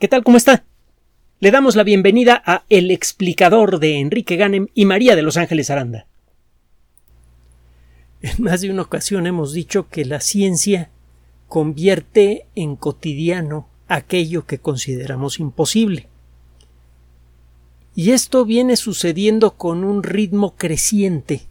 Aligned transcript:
¿Qué 0.00 0.08
tal? 0.08 0.24
¿Cómo 0.24 0.36
está? 0.36 0.64
Le 1.38 1.52
damos 1.52 1.76
la 1.76 1.84
bienvenida 1.84 2.42
a 2.44 2.64
El 2.68 2.90
explicador 2.90 3.78
de 3.78 4.00
Enrique 4.00 4.34
Ganem 4.34 4.66
y 4.74 4.86
María 4.86 5.14
de 5.14 5.22
Los 5.22 5.36
Ángeles 5.36 5.70
Aranda. 5.70 6.08
En 8.20 8.42
más 8.42 8.60
de 8.60 8.70
una 8.70 8.82
ocasión 8.82 9.28
hemos 9.28 9.52
dicho 9.52 9.88
que 9.88 10.04
la 10.04 10.20
ciencia 10.20 10.90
convierte 11.46 12.48
en 12.56 12.74
cotidiano 12.74 13.68
aquello 13.86 14.46
que 14.46 14.58
consideramos 14.58 15.38
imposible. 15.38 16.08
Y 17.94 18.10
esto 18.10 18.44
viene 18.44 18.74
sucediendo 18.74 19.52
con 19.56 19.84
un 19.84 20.02
ritmo 20.02 20.56
creciente. 20.56 21.42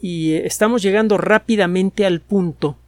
Y 0.00 0.34
estamos 0.34 0.80
llegando 0.80 1.18
rápidamente 1.18 2.06
al 2.06 2.20
punto 2.20 2.78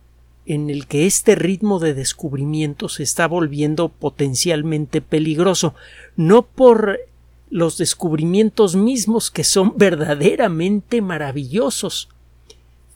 en 0.46 0.70
el 0.70 0.86
que 0.86 1.06
este 1.06 1.34
ritmo 1.34 1.80
de 1.80 1.92
descubrimiento 1.92 2.88
se 2.88 3.02
está 3.02 3.26
volviendo 3.26 3.88
potencialmente 3.88 5.00
peligroso, 5.00 5.74
no 6.16 6.42
por 6.42 7.00
los 7.50 7.78
descubrimientos 7.78 8.76
mismos 8.76 9.30
que 9.30 9.44
son 9.44 9.74
verdaderamente 9.76 11.02
maravillosos, 11.02 12.08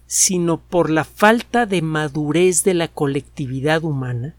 sino 0.06 0.58
por 0.58 0.90
la 0.90 1.04
falta 1.04 1.66
de 1.66 1.82
madurez 1.82 2.64
de 2.64 2.74
la 2.74 2.88
colectividad 2.88 3.84
humana 3.84 4.34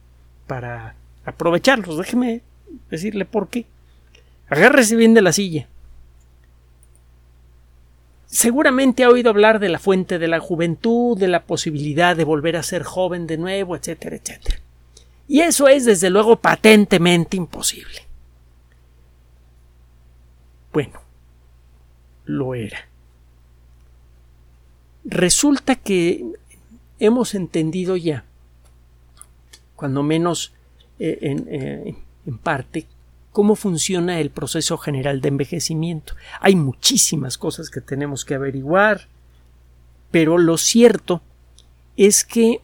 para 0.48 0.96
aprovecharlos. 1.26 1.98
Déjeme 1.98 2.42
decirle 2.90 3.26
por 3.26 3.50
qué. 3.50 3.66
Agárrese 4.50 4.96
bien 4.96 5.14
de 5.14 5.22
la 5.22 5.32
silla. 5.32 5.68
Seguramente 8.32 9.04
ha 9.04 9.10
oído 9.10 9.30
hablar 9.30 9.60
de 9.60 9.68
la 9.68 9.78
fuente 9.78 10.18
de 10.18 10.30
la 10.30 10.40
juventud, 10.40 11.18
de 11.18 11.28
la 11.28 11.44
posibilidad 11.44 12.16
de 12.16 12.24
volver 12.24 12.56
a 12.56 12.64
ser 12.64 12.84
joven 12.84 13.28
de 13.28 13.38
nuevo, 13.38 13.76
etcétera, 13.76 14.16
etcétera. 14.16 14.62
Y 15.28 15.42
eso 15.42 15.68
es, 15.68 15.84
desde 15.84 16.10
luego, 16.10 16.38
patentemente 16.38 17.36
imposible. 17.36 18.08
Bueno, 20.72 21.02
lo 22.24 22.56
era. 22.56 22.88
Resulta 25.04 25.76
que 25.76 26.24
hemos 27.00 27.36
entendido 27.36 27.98
ya, 27.98 28.24
cuando 29.76 30.04
menos 30.04 30.54
eh, 31.00 31.18
en, 31.22 31.48
eh, 31.50 31.96
en 32.26 32.38
parte, 32.38 32.88
cómo 33.32 33.56
funciona 33.56 34.20
el 34.20 34.30
proceso 34.30 34.78
general 34.78 35.22
de 35.22 35.30
envejecimiento. 35.30 36.16
Hay 36.40 36.56
muchísimas 36.56 37.38
cosas 37.38 37.70
que 37.70 37.82
tenemos 37.82 38.26
que 38.26 38.36
averiguar, 38.36 39.08
pero 40.12 40.38
lo 40.38 40.58
cierto 40.58 41.22
es 41.96 42.26
que 42.26 42.62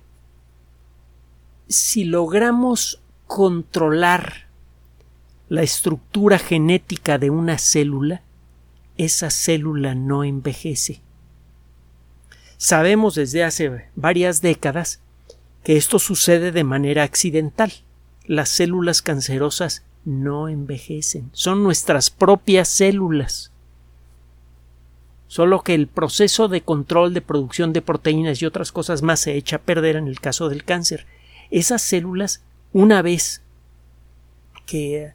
si 1.67 2.03
logramos 2.03 2.99
controlar 3.25 4.47
la 5.49 5.63
estructura 5.63 6.39
genética 6.39 7.17
de 7.17 7.29
una 7.29 7.57
célula, 7.57 8.21
esa 8.97 9.29
célula 9.29 9.95
no 9.95 10.23
envejece. 10.23 11.01
Sabemos 12.57 13.15
desde 13.15 13.43
hace 13.43 13.89
varias 13.95 14.41
décadas 14.41 14.99
que 15.63 15.77
esto 15.77 15.99
sucede 15.99 16.51
de 16.51 16.63
manera 16.63 17.03
accidental. 17.03 17.71
Las 18.25 18.49
células 18.49 19.01
cancerosas 19.01 19.83
no 20.07 20.47
envejecen, 20.47 21.29
son 21.33 21.63
nuestras 21.63 22.09
propias 22.09 22.69
células. 22.69 23.51
Solo 25.27 25.63
que 25.63 25.73
el 25.73 25.87
proceso 25.87 26.47
de 26.47 26.61
control 26.61 27.13
de 27.13 27.19
producción 27.19 27.73
de 27.73 27.81
proteínas 27.81 28.41
y 28.41 28.45
otras 28.45 28.71
cosas 28.71 29.01
más 29.01 29.19
se 29.19 29.35
echa 29.35 29.57
a 29.57 29.61
perder 29.61 29.97
en 29.97 30.07
el 30.07 30.21
caso 30.21 30.47
del 30.47 30.63
cáncer. 30.63 31.05
Esas 31.51 31.81
células, 31.81 32.41
una 32.71 33.01
vez 33.01 33.41
que, 34.65 35.11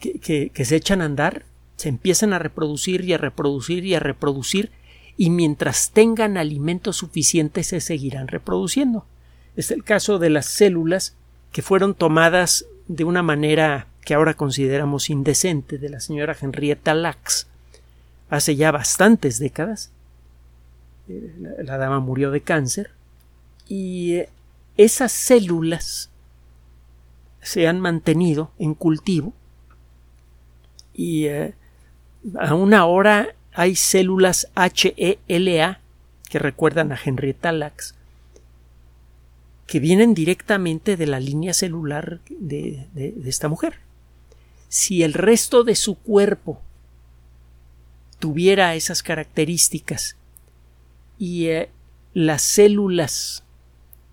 que, 0.00 0.64
se 0.66 0.76
echan 0.76 1.00
a 1.00 1.06
andar, 1.06 1.46
se 1.76 1.88
empiezan 1.88 2.34
a 2.34 2.38
reproducir 2.38 3.06
y 3.06 3.14
a 3.14 3.18
reproducir 3.18 3.86
y 3.86 3.94
a 3.94 4.00
reproducir, 4.00 4.70
y 5.16 5.30
mientras 5.30 5.92
tengan 5.92 6.36
alimento 6.36 6.92
suficiente 6.92 7.64
se 7.64 7.80
seguirán 7.80 8.28
reproduciendo. 8.28 9.06
Es 9.56 9.70
el 9.70 9.82
caso 9.82 10.18
de 10.18 10.28
las 10.28 10.44
células 10.44 11.16
que 11.52 11.62
fueron 11.62 11.94
tomadas 11.94 12.66
de 12.86 13.04
una 13.04 13.22
manera 13.22 13.86
que 14.06 14.14
ahora 14.14 14.34
consideramos 14.34 15.10
indecente 15.10 15.78
de 15.78 15.88
la 15.88 15.98
señora 15.98 16.36
Henrietta 16.40 16.94
Lacks 16.94 17.48
hace 18.30 18.54
ya 18.54 18.70
bastantes 18.70 19.40
décadas. 19.40 19.90
Eh, 21.08 21.34
la, 21.64 21.76
dama 21.76 21.98
murió 21.98 22.30
de 22.30 22.40
cáncer 22.40 22.92
y 23.66 24.14
eh, 24.14 24.28
esas 24.76 25.10
células 25.10 26.10
se 27.42 27.66
han 27.66 27.80
mantenido 27.80 28.52
en 28.60 28.74
cultivo 28.74 29.32
y 30.94 31.26
eh, 31.26 31.54
aún 32.38 32.74
ahora 32.74 33.34
hay 33.54 33.74
células 33.74 34.48
HELA 34.54 35.80
que 36.30 36.38
recuerdan 36.38 36.92
a 36.92 37.00
Henrietta 37.04 37.50
Lacks 37.50 37.96
que 39.66 39.80
vienen 39.80 40.14
directamente 40.14 40.96
de 40.96 41.06
la 41.08 41.18
línea 41.18 41.52
celular 41.52 42.20
de 42.28 42.86
esta 43.24 43.48
mujer 43.48 43.80
si 44.68 45.02
el 45.02 45.14
resto 45.14 45.64
de 45.64 45.74
su 45.74 45.96
cuerpo 45.96 46.60
tuviera 48.18 48.74
esas 48.74 49.02
características 49.02 50.16
y 51.18 51.46
eh, 51.46 51.70
las 52.14 52.42
células 52.42 53.44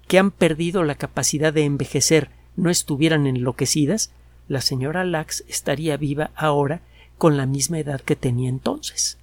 que 0.08 0.19
han 0.19 0.31
perdido 0.31 0.84
la 0.84 0.96
capacidad 0.96 1.53
de 1.53 1.64
envejecer 1.64 2.30
no 2.56 2.69
estuvieran 2.69 3.25
enloquecidas, 3.28 4.12
la 4.47 4.62
señora 4.62 5.06
Lax 5.06 5.44
estaría 5.47 5.97
viva 5.97 6.31
ahora 6.36 6.81
con 7.18 7.38
la 7.38 7.46
misma 7.46 7.80
edad 7.80 8.02
que 8.02 8.16
tenía 8.16 8.50
entonces. 8.50 9.18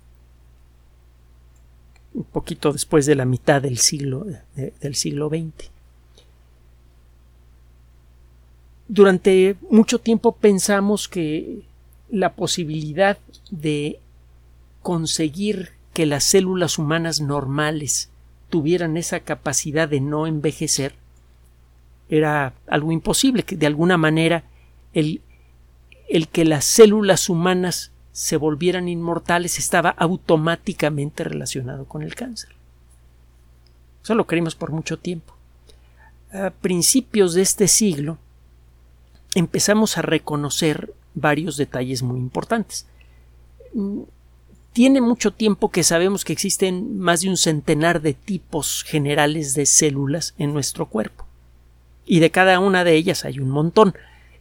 Un 2.15 2.25
poquito 2.25 2.73
después 2.73 3.07
de 3.07 3.15
la 3.15 3.25
mitad 3.25 3.62
del 3.62 3.79
siglo, 3.79 4.27
del 4.57 4.95
siglo 4.95 5.29
XX. 5.29 5.71
Durante 8.93 9.55
mucho 9.71 10.01
tiempo 10.01 10.33
pensamos 10.33 11.06
que 11.06 11.61
la 12.11 12.33
posibilidad 12.33 13.19
de 13.53 14.01
conseguir 14.83 15.71
que 15.95 16.06
las 16.06 16.25
células 16.25 16.77
humanas 16.77 17.21
normales 17.21 18.11
tuvieran 18.49 18.97
esa 18.97 19.21
capacidad 19.21 19.89
de 19.89 20.00
no 20.00 20.27
envejecer 20.27 20.95
era 22.09 22.53
algo 22.67 22.91
imposible, 22.91 23.45
que 23.45 23.56
de 23.56 23.69
alguna 23.69 23.97
manera 23.97 24.43
el, 24.93 25.21
el 26.09 26.27
que 26.27 26.45
las 26.45 26.65
células 26.65 27.29
humanas 27.29 27.93
se 28.11 28.37
volvieran 28.37 28.89
inmortales 28.89 29.61
estaba 29.61 29.91
automáticamente 29.91 31.23
relacionado 31.23 31.84
con 31.84 32.03
el 32.03 32.17
cáncer. 32.17 32.50
Eso 34.03 34.17
lo 34.17 34.27
creímos 34.27 34.56
por 34.56 34.73
mucho 34.73 34.99
tiempo. 34.99 35.33
A 36.33 36.50
principios 36.50 37.34
de 37.34 37.43
este 37.43 37.69
siglo, 37.69 38.19
empezamos 39.35 39.99
a 39.99 40.03
reconocer 40.03 40.93
varios 41.15 41.57
detalles 41.57 42.03
muy 42.03 42.19
importantes. 42.19 42.87
Tiene 44.73 45.01
mucho 45.01 45.33
tiempo 45.33 45.71
que 45.71 45.83
sabemos 45.83 46.25
que 46.25 46.33
existen 46.33 46.99
más 46.99 47.23
de 47.23 47.29
un 47.29 47.37
centenar 47.37 48.01
de 48.03 48.15
tipos 48.15 48.85
generales 48.85 49.55
de 49.55 49.67
células 49.67 50.35
en 50.39 50.53
nuestro 50.53 50.87
cuerpo. 50.87 51.27
Y 52.07 52.21
de 52.21 52.31
cada 52.31 52.59
una 52.59 52.85
de 52.85 52.95
ellas 52.95 53.25
hay 53.25 53.41
un 53.41 53.51
montón. 53.51 53.95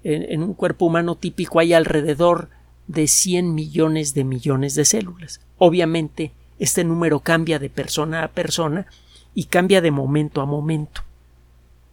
En, 0.04 0.44
un 0.44 0.54
cuerpo 0.54 0.86
humano 0.86 1.16
típico 1.16 1.60
hay 1.60 1.74
alrededor 1.74 2.50
de 2.88 3.08
100 3.08 3.54
millones 3.54 4.14
de 4.14 4.24
millones 4.24 4.76
de 4.76 4.86
células. 4.86 5.42
Obviamente, 5.58 6.32
este 6.58 6.84
número 6.84 7.20
cambia 7.20 7.60
de 7.60 7.70
persona 7.70 8.24
a 8.24 8.30
persona 8.30 8.88
y 9.36 9.46
cambia 9.46 9.82
de 9.82 9.92
momento 9.92 10.42
a 10.42 10.46
momento. 10.46 11.02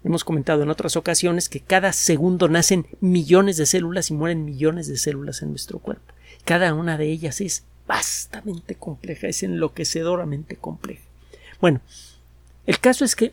Hemos 0.06 0.22
comentado 0.22 0.62
en 0.62 0.70
otras 0.70 0.94
ocasiones 0.94 1.48
que 1.48 1.58
cada 1.58 1.92
segundo 1.92 2.48
nacen 2.48 2.86
millones 3.00 3.56
de 3.56 3.66
células 3.66 4.08
y 4.08 4.14
mueren 4.14 4.44
millones 4.44 4.86
de 4.86 4.98
células 4.98 5.42
en 5.42 5.50
nuestro 5.50 5.80
cuerpo. 5.80 6.14
Cada 6.44 6.74
una 6.74 6.96
de 6.96 7.10
ellas 7.10 7.40
es 7.40 7.64
vastamente 7.88 8.76
compleja, 8.76 9.26
es 9.26 9.42
enloquecedoramente 9.42 10.54
compleja. 10.54 11.02
Bueno, 11.60 11.80
el 12.66 12.78
caso 12.78 13.04
es 13.04 13.16
que 13.16 13.32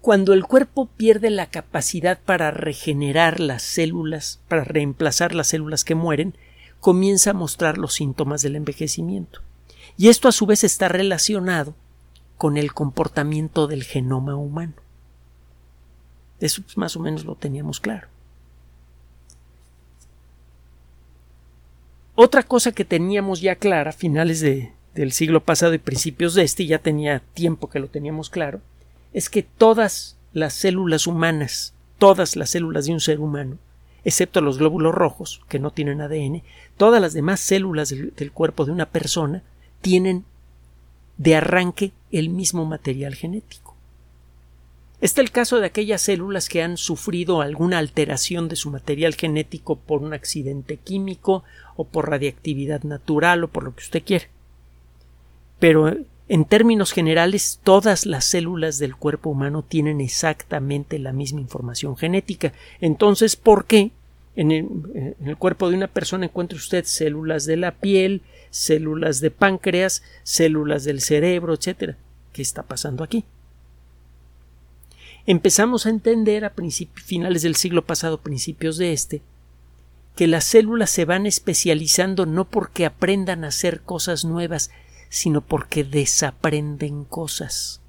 cuando 0.00 0.32
el 0.32 0.44
cuerpo 0.44 0.86
pierde 0.86 1.30
la 1.30 1.46
capacidad 1.46 2.20
para 2.20 2.52
regenerar 2.52 3.40
las 3.40 3.64
células, 3.64 4.38
para 4.46 4.62
reemplazar 4.62 5.34
las 5.34 5.48
células 5.48 5.82
que 5.82 5.96
mueren, 5.96 6.36
comienza 6.78 7.30
a 7.30 7.34
mostrar 7.34 7.76
los 7.76 7.94
síntomas 7.94 8.40
del 8.42 8.54
envejecimiento. 8.54 9.40
Y 9.96 10.10
esto 10.10 10.28
a 10.28 10.32
su 10.32 10.46
vez 10.46 10.62
está 10.62 10.86
relacionado 10.86 11.74
con 12.38 12.56
el 12.56 12.72
comportamiento 12.72 13.66
del 13.66 13.84
genoma 13.84 14.36
humano. 14.36 14.74
Eso 16.40 16.62
pues, 16.62 16.76
más 16.76 16.96
o 16.96 17.00
menos 17.00 17.24
lo 17.24 17.34
teníamos 17.34 17.80
claro. 17.80 18.06
Otra 22.14 22.42
cosa 22.44 22.72
que 22.72 22.84
teníamos 22.84 23.40
ya 23.40 23.56
clara 23.56 23.90
a 23.90 23.92
finales 23.92 24.40
del 24.40 25.12
siglo 25.12 25.42
pasado 25.44 25.74
y 25.74 25.78
principios 25.78 26.34
de 26.34 26.42
este, 26.42 26.66
ya 26.66 26.78
tenía 26.78 27.20
tiempo 27.34 27.68
que 27.68 27.78
lo 27.78 27.88
teníamos 27.88 28.30
claro, 28.30 28.60
es 29.12 29.30
que 29.30 29.42
todas 29.42 30.16
las 30.32 30.54
células 30.54 31.06
humanas, 31.06 31.74
todas 31.98 32.34
las 32.34 32.50
células 32.50 32.86
de 32.86 32.92
un 32.92 33.00
ser 33.00 33.20
humano, 33.20 33.58
excepto 34.04 34.40
los 34.40 34.58
glóbulos 34.58 34.94
rojos, 34.94 35.40
que 35.48 35.58
no 35.58 35.70
tienen 35.70 36.00
ADN, 36.00 36.42
todas 36.76 37.00
las 37.00 37.12
demás 37.12 37.40
células 37.40 37.90
del 37.90 38.32
cuerpo 38.32 38.64
de 38.64 38.72
una 38.72 38.86
persona 38.86 39.42
tienen 39.80 40.24
de 41.18 41.36
arranque 41.36 41.92
el 42.12 42.28
mismo 42.28 42.64
material 42.64 43.14
genético. 43.14 43.74
Está 45.00 45.20
el 45.20 45.30
caso 45.30 45.60
de 45.60 45.66
aquellas 45.66 46.02
células 46.02 46.48
que 46.48 46.62
han 46.62 46.76
sufrido 46.76 47.40
alguna 47.40 47.78
alteración 47.78 48.48
de 48.48 48.56
su 48.56 48.70
material 48.70 49.14
genético 49.14 49.76
por 49.76 50.02
un 50.02 50.12
accidente 50.12 50.76
químico 50.76 51.44
o 51.76 51.84
por 51.84 52.10
radiactividad 52.10 52.82
natural 52.82 53.44
o 53.44 53.48
por 53.48 53.62
lo 53.62 53.74
que 53.76 53.84
usted 53.84 54.02
quiere. 54.04 54.28
Pero 55.60 55.96
en 56.28 56.44
términos 56.44 56.92
generales, 56.92 57.60
todas 57.62 58.06
las 58.06 58.24
células 58.24 58.78
del 58.78 58.96
cuerpo 58.96 59.30
humano 59.30 59.62
tienen 59.62 60.00
exactamente 60.00 60.98
la 60.98 61.12
misma 61.12 61.40
información 61.40 61.96
genética. 61.96 62.52
Entonces, 62.80 63.36
¿por 63.36 63.66
qué 63.66 63.92
en 64.38 64.52
el, 64.52 65.36
cuerpo 65.36 65.68
de 65.68 65.76
una 65.76 65.88
persona 65.88 66.26
encuentra 66.26 66.56
usted 66.56 66.84
células 66.84 67.44
de 67.44 67.56
la 67.56 67.72
piel, 67.72 68.22
células 68.50 69.20
de 69.20 69.30
páncreas, 69.30 70.02
células 70.22 70.84
del 70.84 71.00
cerebro, 71.00 71.54
etcétera? 71.54 71.96
¿Qué 72.32 72.42
está 72.42 72.62
pasando 72.62 73.04
aquí? 73.04 73.24
Empezamos 75.26 75.84
a 75.84 75.90
entender 75.90 76.44
a 76.44 76.54
finales 76.94 77.42
del 77.42 77.56
siglo 77.56 77.84
pasado, 77.84 78.18
principios 78.18 78.78
de 78.78 78.92
este, 78.92 79.20
que 80.16 80.26
las 80.26 80.44
células 80.44 80.90
se 80.90 81.04
van 81.04 81.26
especializando 81.26 82.26
no 82.26 82.44
porque 82.46 82.86
aprendan 82.86 83.44
a 83.44 83.48
hacer 83.48 83.82
cosas 83.82 84.24
nuevas, 84.24 84.70
sino 85.10 85.42
porque 85.42 85.84
desaprenden 85.84 87.04
cosas. 87.04 87.80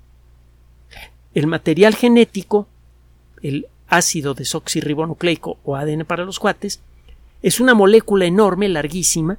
El 1.34 1.48
material 1.48 1.96
genético, 1.96 2.68
el 3.42 3.68
ácido 3.88 4.34
desoxirribonucleico 4.34 5.58
o 5.64 5.76
ADN 5.76 6.06
para 6.06 6.26
los 6.26 6.40
cuates, 6.40 6.82
es 7.42 7.60
una 7.60 7.74
molécula 7.74 8.26
enorme, 8.26 8.68
larguísima, 8.68 9.38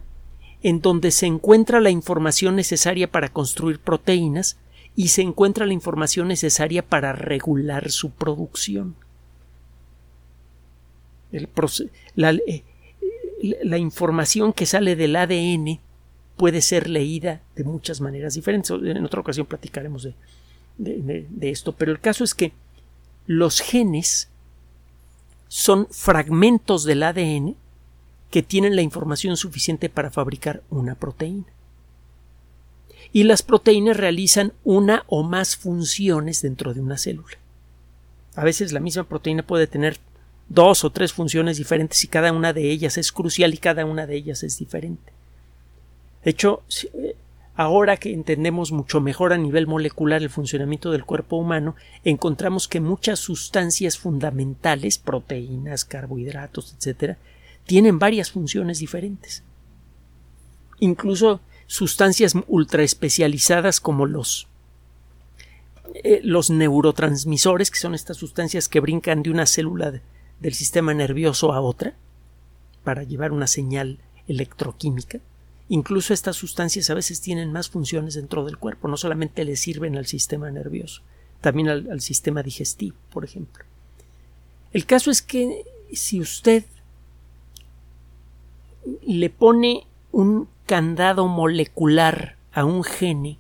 en 0.63 0.81
donde 0.81 1.11
se 1.11 1.27
encuentra 1.27 1.81
la 1.81 1.91
información 1.91 2.57
necesaria 2.57 3.11
para 3.11 3.29
construir 3.29 3.79
proteínas 3.79 4.59
y 4.97 5.09
se 5.09 5.23
encuentra 5.23 5.67
la 5.67 5.73
información 5.73 6.29
necesaria 6.29 6.83
para 6.83 7.13
regular 7.13 7.91
su 7.91 8.11
producción. 8.11 8.95
la, 12.17 12.33
eh, 12.33 12.65
la, 13.63 13.79
información 13.79 14.53
que 14.53 14.67
sale 14.67 14.97
del 14.97 15.17
ADN 15.17 15.79
puede 16.37 16.61
ser 16.61 16.91
leída 16.91 17.41
de 17.55 17.65
muchas 17.65 18.01
maneras 18.01 18.35
diferentes. 18.35 18.71
En 18.71 19.05
otra 19.05 19.21
ocasión 19.21 19.47
platicaremos 19.47 20.09
de, 20.77 21.27
de 21.29 21.51
esto, 21.51 21.73
pero 21.73 21.93
el 21.93 22.01
caso 22.01 22.25
es 22.25 22.35
que 22.35 22.53
los 23.27 23.61
genes 23.61 24.29
son 25.49 25.87
fragmentos 25.91 26.85
del 26.85 27.03
ADN 27.03 27.57
que 28.31 28.43
tienen 28.43 28.77
la 28.77 28.83
información 28.83 29.37
suficiente 29.37 29.89
para 29.89 30.11
fabricar 30.11 30.63
una 30.71 30.95
proteína. 30.95 31.47
Y 33.13 33.25
las 33.25 33.43
proteínas 33.43 33.97
realizan 33.97 34.53
una 34.63 35.05
o 35.09 35.23
más 35.23 35.57
funciones 35.57 36.43
dentro 36.43 36.73
de 36.75 36.81
una 36.81 36.97
célula. 36.97 37.37
A 38.37 38.45
veces 38.45 38.73
la 38.73 38.81
misma 38.81 39.05
proteína 39.05 39.43
puede 39.43 39.67
tener 39.67 39.99
dos 40.49 40.85
o 40.85 40.91
tres 40.91 41.13
funciones 41.13 41.57
diferentes 41.57 42.05
y 42.05 42.09
cada 42.09 42.33
una 42.33 42.53
de 42.53 42.71
ellas 42.71 42.99
es 42.99 43.13
crucial 43.13 43.53
y 43.53 43.59
cada 43.59 43.85
una 43.85 44.07
de 44.07 44.17
ellas 44.17 44.43
es 44.43 44.59
diferente. 44.59 45.13
De 46.25 46.31
hecho, 46.31 46.63
eh, 46.95 47.17
ahora 47.57 47.97
que 47.97 48.13
entendemos 48.13 48.71
mucho 48.73 49.01
mejor 49.01 49.33
a 49.33 49.39
nivel 49.39 49.67
molecular 49.67 50.23
el 50.23 50.31
funcionamiento 50.31 50.91
del 50.91 51.05
cuerpo 51.05 51.37
humano, 51.37 51.75
encontramos 52.05 52.69
que 52.69 52.81
muchas 52.81 53.19
sustancias 53.19 53.99
fundamentales, 53.99 54.99
proteínas, 54.99 55.85
carbohidratos, 55.85 56.77
etc., 56.79 57.17
tienen 57.71 58.01
varias 58.01 58.33
funciones 58.33 58.81
diferentes. 58.81 59.45
Incluso 60.81 61.41
sustancias 61.69 62.35
ultra 62.49 62.83
especializadas 62.83 63.79
como 63.79 64.07
los 64.07 64.49
eh, 65.95 66.21
los 66.25 66.51
neurotransmisores, 66.51 67.71
que 67.71 67.79
son 67.79 67.95
estas 67.95 68.17
sustancias 68.17 68.69
que 68.69 68.81
brincan 68.81 69.23
de 69.23 69.31
una 69.31 69.47
célula 69.47 70.03
del 70.41 70.55
sistema 70.55 70.95
nervioso 70.95 71.53
a 71.53 71.61
otra 71.61 71.95
para 72.83 73.05
llevar 73.05 73.31
una 73.31 73.47
señal 73.47 74.01
electroquímica. 74.27 75.21
Incluso 75.69 76.13
estas 76.13 76.35
sustancias 76.35 76.91
a 76.91 76.95
veces 76.95 77.21
tienen 77.21 77.53
más 77.53 77.71
funciones 77.71 78.15
dentro 78.15 78.45
del 78.45 78.59
cuerpo, 78.59 78.89
no 78.89 78.97
solamente 78.97 79.45
le 79.45 79.55
sirven 79.55 79.97
al 79.97 80.07
sistema 80.07 80.51
nervioso, 80.51 81.03
también 81.41 81.69
al, 81.69 82.01
sistema 82.01 82.43
digestivo, 82.43 82.97
por 83.13 83.25
ejemplo. 83.25 83.63
El 84.73 84.87
caso 84.87 85.13
es 85.13 85.23
que 85.23 85.63
si 85.93 86.21
usted 86.21 86.65
le 89.07 89.31
pone 89.31 89.87
un 90.13 90.49
candado 90.67 91.27
molecular 91.27 92.37
a 92.53 92.65
un 92.65 92.83
gene, 92.85 93.39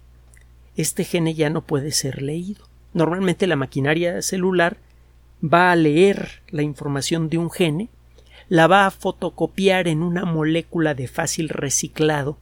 este 0.76 1.04
gene 1.04 1.34
ya 1.34 1.50
no 1.50 1.62
puede 1.62 1.92
ser 1.92 2.22
leído. 2.22 2.64
Normalmente 2.92 3.46
la 3.46 3.56
maquinaria 3.56 4.22
celular 4.22 4.78
va 5.42 5.70
a 5.70 5.76
leer 5.76 6.42
la 6.48 6.62
información 6.62 7.28
de 7.28 7.38
un 7.38 7.50
gene 7.50 7.88
la 8.50 8.66
va 8.66 8.84
a 8.84 8.90
fotocopiar 8.90 9.86
en 9.86 10.02
una 10.02 10.24
molécula 10.24 10.94
de 10.94 11.06
fácil 11.06 11.48
reciclado 11.48 12.36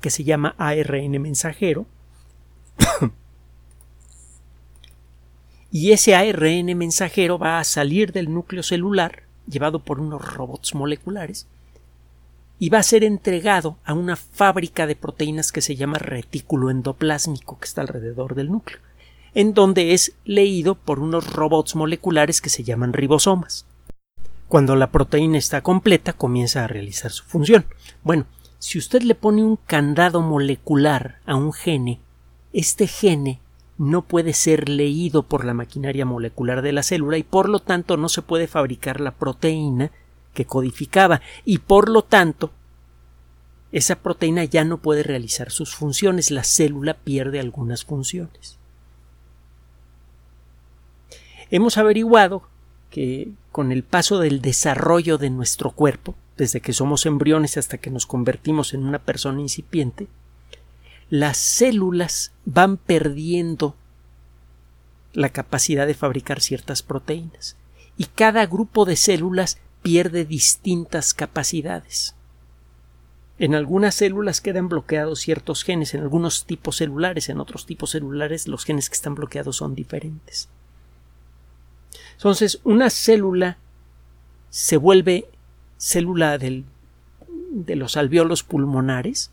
que 0.00 0.08
se 0.08 0.24
llama 0.24 0.54
ARN 0.56 1.20
mensajero. 1.20 1.86
y 5.70 5.92
ese 5.92 6.14
ARN 6.14 6.74
mensajero 6.76 7.38
va 7.38 7.58
a 7.58 7.64
salir 7.64 8.12
del 8.12 8.32
núcleo 8.32 8.62
celular, 8.62 9.24
llevado 9.46 9.80
por 9.80 10.00
unos 10.00 10.34
robots 10.34 10.74
moleculares, 10.74 11.46
y 12.58 12.68
va 12.68 12.78
a 12.78 12.84
ser 12.84 13.02
entregado 13.02 13.76
a 13.84 13.92
una 13.92 14.16
fábrica 14.16 14.86
de 14.86 14.94
proteínas 14.94 15.50
que 15.50 15.60
se 15.60 15.74
llama 15.74 15.98
retículo 15.98 16.70
endoplásmico, 16.70 17.58
que 17.58 17.64
está 17.64 17.80
alrededor 17.80 18.34
del 18.34 18.52
núcleo, 18.52 18.78
en 19.34 19.52
donde 19.52 19.94
es 19.94 20.12
leído 20.24 20.76
por 20.76 21.00
unos 21.00 21.32
robots 21.32 21.74
moleculares 21.74 22.40
que 22.40 22.50
se 22.50 22.62
llaman 22.62 22.92
ribosomas. 22.92 23.66
Cuando 24.46 24.76
la 24.76 24.92
proteína 24.92 25.38
está 25.38 25.62
completa, 25.62 26.12
comienza 26.12 26.62
a 26.62 26.68
realizar 26.68 27.10
su 27.10 27.24
función. 27.24 27.64
Bueno, 28.04 28.26
si 28.58 28.78
usted 28.78 29.02
le 29.02 29.16
pone 29.16 29.42
un 29.42 29.56
candado 29.56 30.20
molecular 30.20 31.18
a 31.26 31.34
un 31.34 31.52
gene, 31.52 31.98
este 32.52 32.86
gene 32.86 33.40
no 33.82 34.02
puede 34.02 34.32
ser 34.32 34.68
leído 34.68 35.24
por 35.24 35.44
la 35.44 35.54
maquinaria 35.54 36.04
molecular 36.04 36.62
de 36.62 36.70
la 36.70 36.84
célula 36.84 37.18
y 37.18 37.24
por 37.24 37.48
lo 37.48 37.58
tanto 37.58 37.96
no 37.96 38.08
se 38.08 38.22
puede 38.22 38.46
fabricar 38.46 39.00
la 39.00 39.10
proteína 39.10 39.90
que 40.34 40.44
codificaba 40.44 41.20
y 41.44 41.58
por 41.58 41.88
lo 41.88 42.02
tanto 42.02 42.52
esa 43.72 43.96
proteína 43.96 44.44
ya 44.44 44.64
no 44.64 44.78
puede 44.78 45.02
realizar 45.02 45.50
sus 45.50 45.74
funciones, 45.74 46.30
la 46.30 46.44
célula 46.44 46.94
pierde 46.94 47.40
algunas 47.40 47.84
funciones. 47.84 48.56
Hemos 51.50 51.76
averiguado 51.76 52.42
que 52.88 53.32
con 53.50 53.72
el 53.72 53.82
paso 53.82 54.20
del 54.20 54.40
desarrollo 54.42 55.18
de 55.18 55.30
nuestro 55.30 55.72
cuerpo, 55.72 56.14
desde 56.36 56.60
que 56.60 56.72
somos 56.72 57.04
embriones 57.04 57.56
hasta 57.56 57.78
que 57.78 57.90
nos 57.90 58.06
convertimos 58.06 58.74
en 58.74 58.84
una 58.84 59.00
persona 59.00 59.40
incipiente, 59.40 60.06
las 61.12 61.36
células 61.36 62.32
van 62.46 62.78
perdiendo 62.78 63.76
la 65.12 65.28
capacidad 65.28 65.86
de 65.86 65.92
fabricar 65.92 66.40
ciertas 66.40 66.82
proteínas 66.82 67.54
y 67.98 68.06
cada 68.06 68.46
grupo 68.46 68.86
de 68.86 68.96
células 68.96 69.58
pierde 69.82 70.24
distintas 70.24 71.12
capacidades. 71.12 72.14
En 73.38 73.54
algunas 73.54 73.94
células 73.96 74.40
quedan 74.40 74.70
bloqueados 74.70 75.20
ciertos 75.20 75.64
genes, 75.64 75.92
en 75.92 76.00
algunos 76.00 76.46
tipos 76.46 76.76
celulares, 76.76 77.28
en 77.28 77.40
otros 77.40 77.66
tipos 77.66 77.90
celulares 77.90 78.48
los 78.48 78.64
genes 78.64 78.88
que 78.88 78.94
están 78.94 79.14
bloqueados 79.14 79.56
son 79.56 79.74
diferentes. 79.74 80.48
Entonces, 82.14 82.58
una 82.64 82.88
célula 82.88 83.58
se 84.48 84.78
vuelve 84.78 85.28
célula 85.76 86.38
de 86.38 86.64
los 87.76 87.98
alveolos 87.98 88.42
pulmonares 88.42 89.30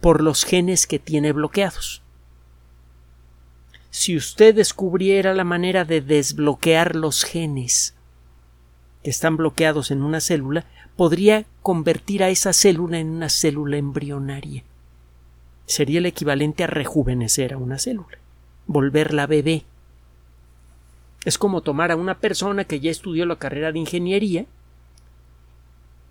por 0.00 0.22
los 0.22 0.44
genes 0.44 0.86
que 0.86 0.98
tiene 0.98 1.32
bloqueados. 1.32 2.02
Si 3.90 4.16
usted 4.16 4.54
descubriera 4.54 5.34
la 5.34 5.44
manera 5.44 5.84
de 5.84 6.00
desbloquear 6.00 6.96
los 6.96 7.24
genes 7.24 7.94
que 9.02 9.10
están 9.10 9.36
bloqueados 9.36 9.90
en 9.90 10.02
una 10.02 10.20
célula, 10.20 10.64
podría 10.96 11.44
convertir 11.62 12.22
a 12.22 12.28
esa 12.28 12.52
célula 12.52 12.98
en 12.98 13.08
una 13.08 13.28
célula 13.28 13.78
embrionaria. 13.78 14.62
Sería 15.66 15.98
el 15.98 16.06
equivalente 16.06 16.64
a 16.64 16.66
rejuvenecer 16.66 17.52
a 17.52 17.58
una 17.58 17.78
célula, 17.78 18.18
volverla 18.66 19.26
bebé. 19.26 19.64
Es 21.24 21.38
como 21.38 21.60
tomar 21.60 21.90
a 21.90 21.96
una 21.96 22.18
persona 22.18 22.64
que 22.64 22.80
ya 22.80 22.90
estudió 22.90 23.26
la 23.26 23.36
carrera 23.36 23.72
de 23.72 23.78
ingeniería, 23.78 24.46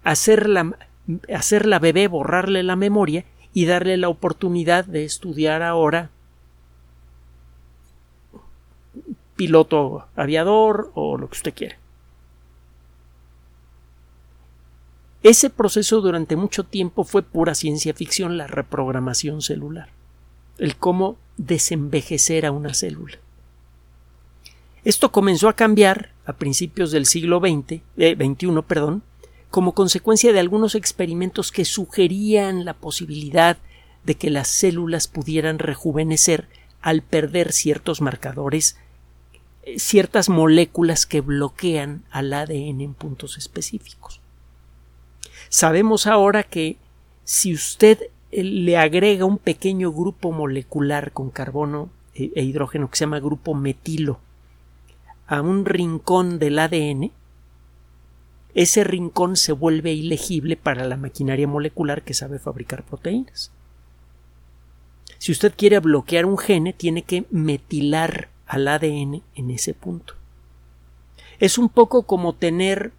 hacerla, 0.04 0.76
hacerla 1.34 1.80
bebé, 1.80 2.08
borrarle 2.08 2.64
la 2.64 2.76
memoria 2.76 3.26
y 3.54 3.66
darle 3.66 3.98
la 3.98 4.10
oportunidad 4.10 4.86
de 4.86 5.06
estudiar 5.06 5.64
ahora 5.64 6.12
piloto 9.36 10.06
aviador 10.16 10.92
o 10.96 11.18
lo 11.18 11.30
que 11.30 11.38
usted 11.38 11.54
quiera. 11.54 11.78
Ese 15.24 15.50
proceso 15.50 16.02
durante 16.02 16.36
mucho 16.36 16.64
tiempo 16.64 17.04
fue 17.04 17.24
pura 17.24 17.56
ciencia 17.56 17.94
ficción, 17.94 18.38
la 18.38 18.48
reprogramación 18.48 19.42
celular, 19.42 19.90
el 20.58 20.78
cómo 20.78 21.18
desenvejecer 21.38 22.46
a 22.46 22.52
una 22.52 22.74
célula. 22.74 23.18
Esto 24.86 25.12
comenzó 25.12 25.50
a 25.50 25.54
cambiar 25.54 26.12
a 26.26 26.34
principios 26.34 26.92
del 26.92 27.06
siglo 27.06 27.40
XX, 27.40 27.82
eh, 27.98 28.16
XXI, 28.16 28.62
perdón, 28.66 29.04
como 29.50 29.74
consecuencia 29.74 30.32
de 30.32 30.40
algunos 30.40 30.76
experimentos 30.76 31.52
que 31.52 31.66
sugerían 31.66 32.66
la 32.66 32.74
posibilidad 32.74 33.58
de 34.04 34.16
que 34.16 34.30
las 34.30 34.48
células 34.48 35.08
pudieran 35.08 35.60
rejuvenecer 35.60 36.48
al 36.82 37.02
perder 37.02 37.52
ciertos 37.52 38.02
marcadores, 38.02 38.78
eh, 39.64 39.80
ciertas 39.80 40.30
moléculas 40.30 41.06
que 41.06 41.22
bloquean 41.22 42.04
al 42.12 42.34
ADN 42.34 42.82
en 42.82 42.94
puntos 42.94 43.38
específicos. 43.38 44.22
Sabemos 45.50 46.08
ahora 46.08 46.44
que 46.44 46.78
si 47.24 47.54
usted 47.54 48.00
eh, 48.32 48.44
le 48.44 48.78
agrega 48.78 49.26
un 49.26 49.40
pequeño 49.40 49.92
grupo 49.92 50.32
molecular 50.32 51.12
con 51.12 51.32
carbono 51.32 51.90
e, 52.14 52.32
e 52.36 52.44
hidrógeno 52.44 52.90
que 52.90 52.98
se 52.98 53.06
llama 53.06 53.20
grupo 53.20 53.56
metilo 53.56 54.20
a 55.28 55.42
un 55.42 55.66
rincón 55.66 56.40
del 56.40 56.58
ADN, 56.58 57.12
ese 58.54 58.84
rincón 58.84 59.36
se 59.36 59.52
vuelve 59.52 59.94
ilegible 59.94 60.58
para 60.58 60.86
la 60.86 60.98
maquinaria 60.98 61.48
molecular 61.48 62.04
que 62.04 62.14
sabe 62.14 62.40
fabricar 62.40 62.84
proteínas. 62.84 63.52
Si 65.18 65.32
usted 65.32 65.54
quiere 65.56 65.80
bloquear 65.80 66.26
un 66.26 66.38
gene, 66.38 66.74
tiene 66.74 67.04
que 67.04 67.26
metilar 67.30 68.30
al 68.48 68.68
ADN 68.68 69.22
en 69.36 69.52
ese 69.52 69.74
punto. 69.74 70.16
Es 71.40 71.58
un 71.58 71.70
poco 71.70 72.04
como 72.04 72.34
tener 72.34 72.92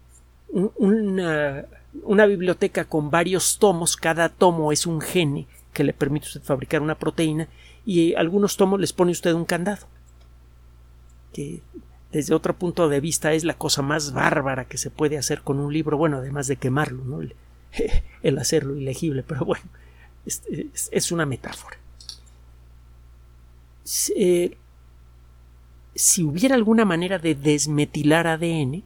una, 0.51 2.25
biblioteca 2.25 2.85
con 2.85 3.09
varios 3.09 3.57
tomos, 3.59 3.97
cada 3.97 4.29
tomo 4.29 4.71
es 4.71 4.85
un 4.85 5.01
gene 5.01 5.47
que 5.73 5.83
le 5.83 5.93
permite 5.93 6.27
usted 6.27 6.41
fabricar 6.41 6.81
una 6.81 6.95
proteína 6.95 7.47
y 7.85 8.13
algunos 8.15 8.57
tomos 8.57 8.79
les 8.79 8.93
pone 8.93 9.11
usted 9.11 9.33
un 9.33 9.45
candado 9.45 9.87
que 11.33 11.61
desde 12.11 12.35
otro 12.35 12.55
punto 12.55 12.89
de 12.89 12.99
vista 12.99 13.33
es 13.33 13.43
la 13.43 13.53
cosa 13.53 13.81
más 13.81 14.11
bárbara 14.13 14.65
que 14.65 14.77
se 14.77 14.89
puede 14.89 15.17
hacer 15.17 15.41
con 15.41 15.59
un 15.59 15.71
libro, 15.71 15.97
bueno, 15.97 16.17
además 16.17 16.47
de 16.47 16.57
quemarlo, 16.57 17.03
¿no? 17.03 17.21
el, 17.21 17.35
hacerlo 18.37 18.75
ilegible, 18.75 19.23
pero 19.23 19.45
bueno, 19.45 19.63
es, 20.25 21.11
una 21.11 21.25
metáfora. 21.25 21.77
si 23.83 24.53
hubiera 26.23 26.55
alguna 26.55 26.85
manera 26.85 27.17
de 27.17 27.35
desmetilar 27.35 28.27
ADN, 28.27 28.83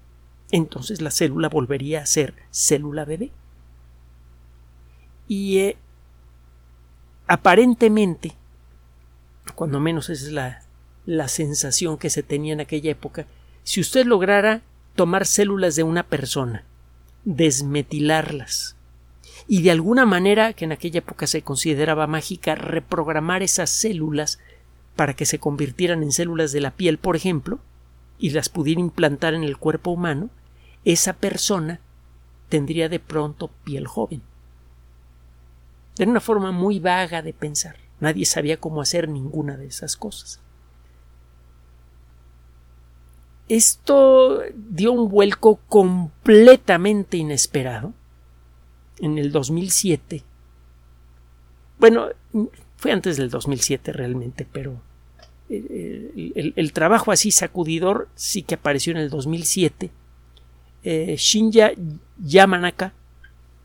entonces 0.51 1.01
la 1.01 1.12
célula 1.12 1.50
volvería 1.50 2.01
a 2.01 2.05
ser 2.05 2.36
célula 2.51 3.05
bebé. 3.05 3.32
Y 5.27 5.58
eh, 5.58 5.77
aparentemente, 7.27 8.34
cuando 9.55 9.79
menos 9.79 10.10
esa 10.12 10.25
es 10.25 10.32
la, 10.32 10.64
la 11.05 11.27
sensación 11.27 11.97
que 11.97 12.09
se 12.09 12.24
tenía 12.24 12.53
en 12.53 12.62
aquella 12.62 12.91
época, 12.91 13.27
si 13.63 13.81
usted 13.81 14.05
lograra 14.05 14.62
tomar 14.95 15.25
células 15.25 15.75
de 15.75 15.83
una 15.83 16.03
persona, 16.03 16.63
desmetilarlas 17.25 18.75
y 19.47 19.62
de 19.62 19.71
alguna 19.71 20.05
manera 20.05 20.53
que 20.53 20.65
en 20.65 20.71
aquella 20.71 21.00
época 21.00 21.27
se 21.27 21.41
consideraba 21.41 22.07
mágica 22.07 22.55
reprogramar 22.55 23.43
esas 23.43 23.69
células 23.69 24.39
para 24.95 25.13
que 25.13 25.25
se 25.25 25.39
convirtieran 25.39 26.03
en 26.03 26.12
células 26.12 26.51
de 26.51 26.62
la 26.62 26.71
piel, 26.71 26.97
por 26.97 27.15
ejemplo, 27.15 27.59
y 28.17 28.29
las 28.29 28.50
pudiera 28.50 28.79
implantar 28.79 29.33
en 29.33 29.43
el 29.43 29.57
cuerpo 29.57 29.91
humano, 29.91 30.29
esa 30.85 31.13
persona 31.13 31.79
tendría 32.50 32.89
de 32.89 33.00
pronto 33.00 33.50
piel 33.63 33.88
joven. 33.88 34.21
Era 35.97 36.12
una 36.12 36.21
forma 36.21 36.51
muy 36.51 36.79
vaga 36.79 37.21
de 37.21 37.33
pensar. 37.33 37.77
Nadie 38.00 38.25
sabía 38.25 38.57
cómo 38.57 38.81
hacer 38.81 39.09
ninguna 39.09 39.57
de 39.57 39.67
esas 39.67 39.95
cosas. 39.95 40.39
Esto 43.47 44.41
dio 44.55 44.91
un 44.91 45.09
vuelco 45.09 45.59
completamente 45.67 47.17
inesperado 47.17 47.93
en 48.99 49.17
el 49.17 49.31
2007. 49.31 50.23
Bueno, 51.77 52.07
fue 52.77 52.91
antes 52.91 53.17
del 53.17 53.29
2007 53.29 53.93
realmente, 53.93 54.47
pero 54.51 54.81
el, 55.49 56.71
trabajo 56.73 57.11
así 57.11 57.31
sacudidor 57.31 58.09
sí 58.15 58.41
que 58.41 58.55
apareció 58.55 58.91
en 58.91 58.97
el 58.97 59.09
2007. 59.09 59.91
Eh, 60.83 61.15
Shinya 61.17 61.71
Yamanaka, 62.17 62.93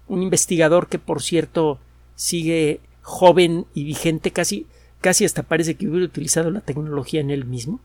un 0.08 0.22
investigador 0.22 0.88
que 0.88 0.98
por 0.98 1.22
cierto 1.22 1.78
sigue 2.14 2.80
joven 3.02 3.66
y 3.74 3.84
vigente, 3.84 4.30
casi, 4.30 4.66
casi 5.00 5.24
hasta 5.24 5.42
parece 5.42 5.74
que 5.74 5.88
hubiera 5.88 6.04
utilizado 6.04 6.50
la 6.50 6.60
tecnología 6.60 7.20
en 7.20 7.30
él 7.30 7.44
mismo, 7.44 7.80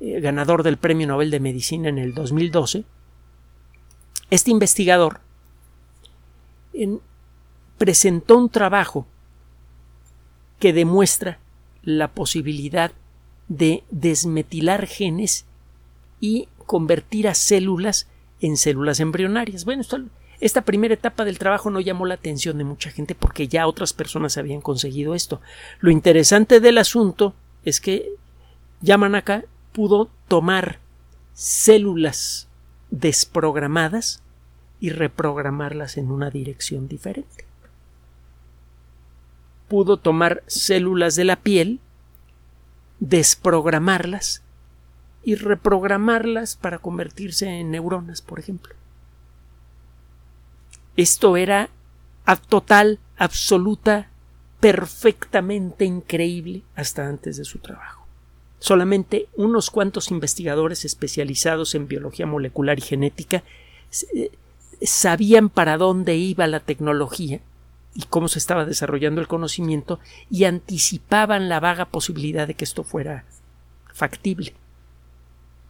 eh, 0.00 0.20
ganador 0.20 0.62
del 0.62 0.76
Premio 0.76 1.06
Nobel 1.06 1.30
de 1.30 1.40
Medicina 1.40 1.88
en 1.88 1.98
el 1.98 2.14
2012, 2.14 2.84
este 4.30 4.50
investigador 4.50 5.20
presentó 7.78 8.36
un 8.36 8.48
trabajo 8.48 9.06
que 10.58 10.72
demuestra 10.72 11.38
la 11.82 12.08
posibilidad 12.08 12.92
de 13.48 13.84
desmetilar 13.90 14.86
genes 14.86 15.44
y 16.20 16.48
convertir 16.66 17.28
a 17.28 17.34
células 17.34 18.08
en 18.40 18.56
células 18.56 19.00
embrionarias. 19.00 19.64
Bueno, 19.64 19.82
esta 20.40 20.62
primera 20.62 20.94
etapa 20.94 21.24
del 21.24 21.38
trabajo 21.38 21.70
no 21.70 21.80
llamó 21.80 22.06
la 22.06 22.14
atención 22.14 22.58
de 22.58 22.64
mucha 22.64 22.90
gente 22.90 23.14
porque 23.14 23.48
ya 23.48 23.66
otras 23.66 23.92
personas 23.92 24.36
habían 24.36 24.60
conseguido 24.60 25.14
esto. 25.14 25.40
Lo 25.80 25.90
interesante 25.90 26.60
del 26.60 26.78
asunto 26.78 27.34
es 27.64 27.80
que 27.80 28.10
Yamanaka 28.80 29.44
pudo 29.74 30.08
tomar 30.28 30.78
células 31.34 32.46
desprogramadas 32.90 34.22
y 34.78 34.90
reprogramarlas 34.90 35.96
en 35.96 36.12
una 36.12 36.30
dirección 36.30 36.86
diferente. 36.86 37.44
Pudo 39.66 39.96
tomar 39.96 40.44
células 40.46 41.16
de 41.16 41.24
la 41.24 41.36
piel, 41.36 41.80
desprogramarlas 43.00 44.42
y 45.24 45.34
reprogramarlas 45.34 46.54
para 46.54 46.78
convertirse 46.78 47.48
en 47.48 47.72
neuronas, 47.72 48.22
por 48.22 48.38
ejemplo. 48.38 48.74
Esto 50.96 51.36
era 51.36 51.68
total, 52.48 53.00
absoluta, 53.16 54.08
perfectamente 54.60 55.84
increíble 55.84 56.62
hasta 56.76 57.08
antes 57.08 57.38
de 57.38 57.44
su 57.44 57.58
trabajo. 57.58 58.03
Solamente 58.64 59.28
unos 59.36 59.68
cuantos 59.68 60.10
investigadores 60.10 60.86
especializados 60.86 61.74
en 61.74 61.86
biología 61.86 62.24
molecular 62.24 62.78
y 62.78 62.80
genética 62.80 63.44
eh, 64.14 64.30
sabían 64.80 65.50
para 65.50 65.76
dónde 65.76 66.16
iba 66.16 66.46
la 66.46 66.60
tecnología 66.60 67.42
y 67.94 68.04
cómo 68.04 68.26
se 68.26 68.38
estaba 68.38 68.64
desarrollando 68.64 69.20
el 69.20 69.28
conocimiento 69.28 70.00
y 70.30 70.44
anticipaban 70.44 71.50
la 71.50 71.60
vaga 71.60 71.84
posibilidad 71.84 72.46
de 72.46 72.54
que 72.54 72.64
esto 72.64 72.84
fuera 72.84 73.26
factible. 73.92 74.54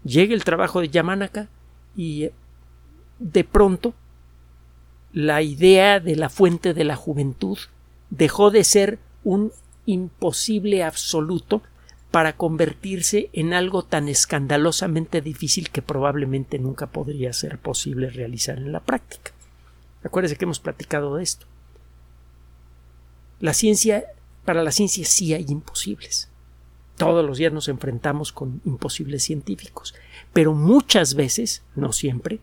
Llega 0.05 0.33
el 0.33 0.45
trabajo 0.45 0.81
de 0.81 0.91
Yamanaka 0.91 1.49
y 1.97 2.27
eh, 2.27 2.33
de 3.19 3.43
pronto 3.43 3.93
la 5.13 5.43
idea 5.43 5.99
de 5.99 6.15
la 6.15 6.29
fuente 6.29 6.75
de 6.75 6.85
la 6.85 6.95
juventud 6.95 7.59
dejó 8.11 8.53
de 8.53 8.63
ser 8.63 9.01
un 9.25 9.51
imposible 9.85 10.85
absoluto 10.85 11.61
para 12.15 12.37
convertirse 12.37 13.29
en 13.33 13.53
algo 13.55 13.83
tan 13.83 14.09
escandalosamente 14.09 15.21
difícil 15.21 15.71
que 15.71 15.83
probablemente 15.83 16.61
nunca 16.61 16.87
podría 16.87 17.33
ser 17.33 17.59
posible 17.59 18.09
realizar 18.09 18.57
en 18.57 18.71
la 18.71 18.79
práctica. 18.79 19.33
Acuérdese 20.05 20.37
que 20.37 20.45
hemos 20.45 20.61
platicado 20.61 21.17
de 21.17 21.25
esto. 21.25 21.47
La 23.41 23.53
ciencia, 23.53 24.05
para 24.45 24.63
la 24.63 24.71
ciencia 24.71 25.05
sí 25.05 25.35
hay 25.35 25.47
imposibles. 25.49 26.29
Todos 26.97 27.27
los 27.27 27.39
días 27.39 27.53
nos 27.53 27.67
enfrentamos 27.67 28.31
con 28.31 28.61
imposibles 28.65 29.25
científicos, 29.25 29.93
pero 30.33 30.55
muchas 30.55 31.15
veces, 31.15 31.65
no 31.75 31.93
siempre, 31.93 32.39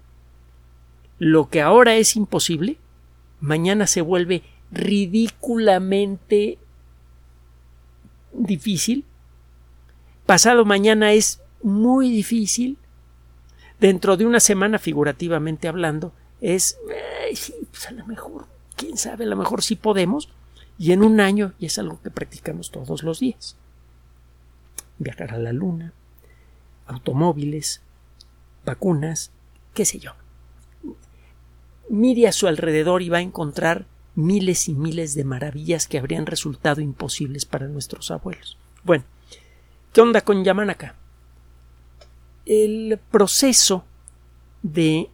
lo 1.17 1.47
que 1.47 1.61
ahora 1.61 1.95
es 1.95 2.17
imposible, 2.17 2.75
mañana 3.39 3.87
se 3.87 4.01
vuelve 4.01 4.43
ridículamente 4.69 6.57
difícil 8.33 9.05
pasado 10.31 10.63
mañana 10.63 11.11
es 11.11 11.41
muy 11.61 12.09
difícil. 12.09 12.77
Dentro 13.81 14.15
de 14.15 14.25
una 14.25 14.39
semana, 14.39 14.79
figurativamente 14.79 15.67
hablando, 15.67 16.13
es 16.39 16.77
pues 17.69 17.87
a 17.87 17.91
lo 17.91 18.05
mejor, 18.07 18.45
quién 18.77 18.97
sabe, 18.97 19.25
a 19.25 19.27
lo 19.27 19.35
mejor 19.35 19.61
sí 19.61 19.75
podemos. 19.75 20.29
Y 20.79 20.93
en 20.93 21.03
un 21.03 21.19
año 21.19 21.51
y 21.59 21.65
es 21.65 21.77
algo 21.79 22.01
que 22.01 22.11
practicamos 22.11 22.71
todos 22.71 23.03
los 23.03 23.19
días. 23.19 23.57
Viajar 24.99 25.33
a 25.33 25.37
la 25.37 25.51
luna, 25.51 25.91
automóviles, 26.85 27.81
vacunas, 28.63 29.31
qué 29.73 29.83
sé 29.83 29.99
yo. 29.99 30.13
Mire 31.89 32.29
a 32.29 32.31
su 32.31 32.47
alrededor 32.47 33.01
y 33.01 33.09
va 33.09 33.17
a 33.17 33.21
encontrar 33.21 33.85
miles 34.15 34.69
y 34.69 34.75
miles 34.75 35.13
de 35.13 35.25
maravillas 35.25 35.87
que 35.87 35.97
habrían 35.97 36.25
resultado 36.25 36.79
imposibles 36.79 37.43
para 37.43 37.67
nuestros 37.67 38.11
abuelos. 38.11 38.57
Bueno, 38.85 39.03
¿qué 39.93 40.01
onda 40.01 40.21
con 40.21 40.43
Yamanaka? 40.43 40.95
El 42.45 42.99
proceso 43.11 43.83
de 44.63 45.09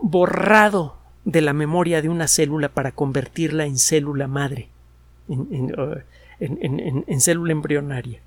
borrado 0.00 0.96
de 1.24 1.40
la 1.40 1.52
memoria 1.52 2.02
de 2.02 2.08
una 2.08 2.28
célula 2.28 2.68
para 2.68 2.92
convertirla 2.92 3.66
en 3.66 3.78
célula 3.78 4.26
madre, 4.26 4.68
en, 5.28 5.72
uh, 5.78 7.20
célula 7.20 7.52
embrionaria, 7.52 8.20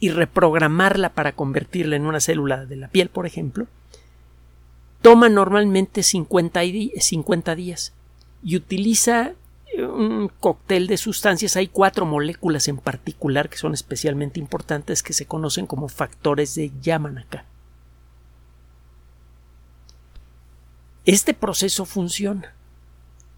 y 0.00 0.10
reprogramarla 0.10 1.10
para 1.10 1.32
convertirla 1.32 1.96
en 1.96 2.06
una 2.06 2.20
célula 2.20 2.66
de 2.66 2.76
la 2.76 2.88
piel, 2.88 3.08
por 3.08 3.26
ejemplo, 3.26 3.66
toma 5.02 5.28
normalmente 5.28 6.02
50, 6.02 6.60
50 6.98 7.54
días 7.54 7.92
y 8.42 8.56
utiliza 8.56 9.32
un 9.84 10.30
cóctel 10.40 10.86
de 10.86 10.96
sustancias. 10.96 11.56
Hay 11.56 11.68
cuatro 11.68 12.06
moléculas 12.06 12.68
en 12.68 12.78
particular 12.78 13.48
que 13.48 13.58
son 13.58 13.74
especialmente 13.74 14.40
importantes 14.40 15.02
que 15.02 15.12
se 15.12 15.26
conocen 15.26 15.66
como 15.66 15.88
factores 15.88 16.54
de 16.54 16.72
Yamanaka. 16.80 17.44
Este 21.04 21.32
proceso 21.32 21.84
funciona. 21.86 22.54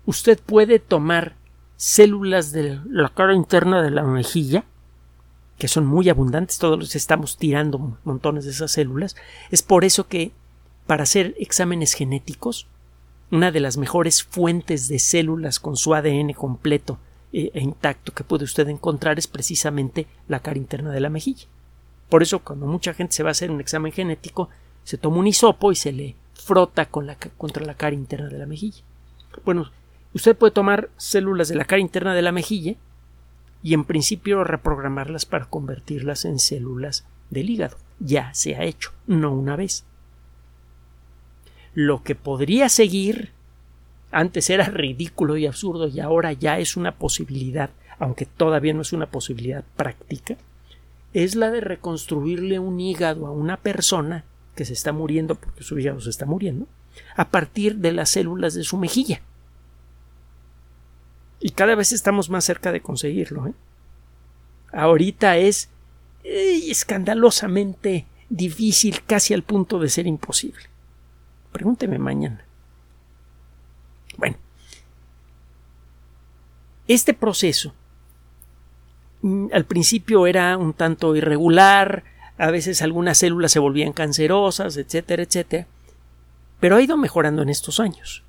Usted 0.04 0.40
puede 0.40 0.78
tomar 0.78 1.36
células 1.76 2.52
de 2.52 2.80
la 2.90 3.08
cara 3.10 3.34
interna 3.34 3.80
de 3.80 3.90
la 3.90 4.02
mejilla, 4.02 4.64
que 5.56 5.68
son 5.68 5.86
muy 5.86 6.08
abundantes, 6.08 6.58
todos 6.58 6.78
los 6.78 6.96
estamos 6.96 7.36
tirando 7.36 7.96
montones 8.04 8.44
de 8.44 8.50
esas 8.50 8.72
células. 8.72 9.14
Es 9.50 9.62
por 9.62 9.84
eso 9.84 10.08
que 10.08 10.32
para 10.86 11.04
hacer 11.04 11.34
exámenes 11.38 11.92
genéticos, 11.92 12.66
una 13.30 13.50
de 13.50 13.60
las 13.60 13.76
mejores 13.76 14.22
fuentes 14.22 14.88
de 14.88 14.98
células 14.98 15.60
con 15.60 15.76
su 15.76 15.94
ADN 15.94 16.32
completo 16.32 16.98
eh, 17.32 17.50
e 17.54 17.60
intacto 17.60 18.12
que 18.12 18.24
puede 18.24 18.44
usted 18.44 18.68
encontrar 18.68 19.18
es 19.18 19.26
precisamente 19.26 20.06
la 20.28 20.40
cara 20.40 20.58
interna 20.58 20.90
de 20.90 21.00
la 21.00 21.10
mejilla. 21.10 21.46
Por 22.08 22.22
eso, 22.22 22.40
cuando 22.40 22.66
mucha 22.66 22.92
gente 22.92 23.14
se 23.14 23.22
va 23.22 23.30
a 23.30 23.32
hacer 23.32 23.50
un 23.50 23.60
examen 23.60 23.92
genético, 23.92 24.48
se 24.82 24.98
toma 24.98 25.18
un 25.18 25.28
hisopo 25.28 25.70
y 25.70 25.76
se 25.76 25.92
le 25.92 26.16
frota 26.34 26.86
contra 26.86 27.64
la 27.64 27.74
cara 27.74 27.94
interna 27.94 28.28
de 28.28 28.38
la 28.38 28.46
mejilla. 28.46 28.82
Bueno, 29.44 29.70
usted 30.12 30.36
puede 30.36 30.50
tomar 30.50 30.90
células 30.96 31.48
de 31.48 31.54
la 31.54 31.64
cara 31.64 31.80
interna 31.80 32.14
de 32.14 32.22
la 32.22 32.32
mejilla 32.32 32.74
y 33.62 33.74
en 33.74 33.84
principio 33.84 34.42
reprogramarlas 34.42 35.26
para 35.26 35.44
convertirlas 35.44 36.24
en 36.24 36.38
células 36.38 37.06
del 37.28 37.50
hígado. 37.50 37.76
Ya 38.00 38.34
se 38.34 38.56
ha 38.56 38.64
hecho, 38.64 38.92
no 39.06 39.32
una 39.32 39.54
vez. 39.54 39.84
Lo 41.74 42.02
que 42.02 42.14
podría 42.14 42.68
seguir 42.68 43.30
antes 44.10 44.50
era 44.50 44.64
ridículo 44.64 45.36
y 45.36 45.46
absurdo 45.46 45.86
y 45.86 46.00
ahora 46.00 46.32
ya 46.32 46.58
es 46.58 46.76
una 46.76 46.92
posibilidad, 46.92 47.70
aunque 47.98 48.26
todavía 48.26 48.74
no 48.74 48.82
es 48.82 48.92
una 48.92 49.06
posibilidad 49.06 49.64
práctica, 49.76 50.36
es 51.12 51.34
la 51.34 51.50
de 51.50 51.60
reconstruirle 51.60 52.58
un 52.58 52.80
hígado 52.80 53.26
a 53.26 53.30
una 53.30 53.56
persona 53.56 54.24
que 54.54 54.64
se 54.64 54.72
está 54.72 54.92
muriendo 54.92 55.36
porque 55.36 55.62
su 55.62 55.78
hígado 55.78 56.00
se 56.00 56.10
está 56.10 56.26
muriendo, 56.26 56.66
a 57.16 57.28
partir 57.28 57.76
de 57.76 57.92
las 57.92 58.10
células 58.10 58.54
de 58.54 58.64
su 58.64 58.76
mejilla. 58.76 59.20
Y 61.40 61.50
cada 61.50 61.74
vez 61.74 61.92
estamos 61.92 62.28
más 62.28 62.44
cerca 62.44 62.70
de 62.70 62.82
conseguirlo. 62.82 63.46
¿eh? 63.46 63.54
Ahorita 64.72 65.38
es 65.38 65.70
escandalosamente 66.22 68.06
difícil, 68.28 69.02
casi 69.04 69.34
al 69.34 69.42
punto 69.42 69.78
de 69.78 69.88
ser 69.88 70.06
imposible. 70.06 70.64
Pregúnteme 71.52 71.98
mañana. 71.98 72.44
Bueno, 74.16 74.36
este 76.88 77.14
proceso 77.14 77.72
mm, 79.22 79.46
al 79.52 79.64
principio 79.64 80.26
era 80.26 80.56
un 80.56 80.72
tanto 80.72 81.14
irregular, 81.16 82.04
a 82.38 82.50
veces 82.50 82.82
algunas 82.82 83.18
células 83.18 83.52
se 83.52 83.58
volvían 83.58 83.92
cancerosas, 83.92 84.76
etcétera, 84.76 85.22
etcétera, 85.22 85.66
pero 86.58 86.76
ha 86.76 86.82
ido 86.82 86.96
mejorando 86.96 87.42
en 87.42 87.48
estos 87.48 87.80
años. 87.80 88.22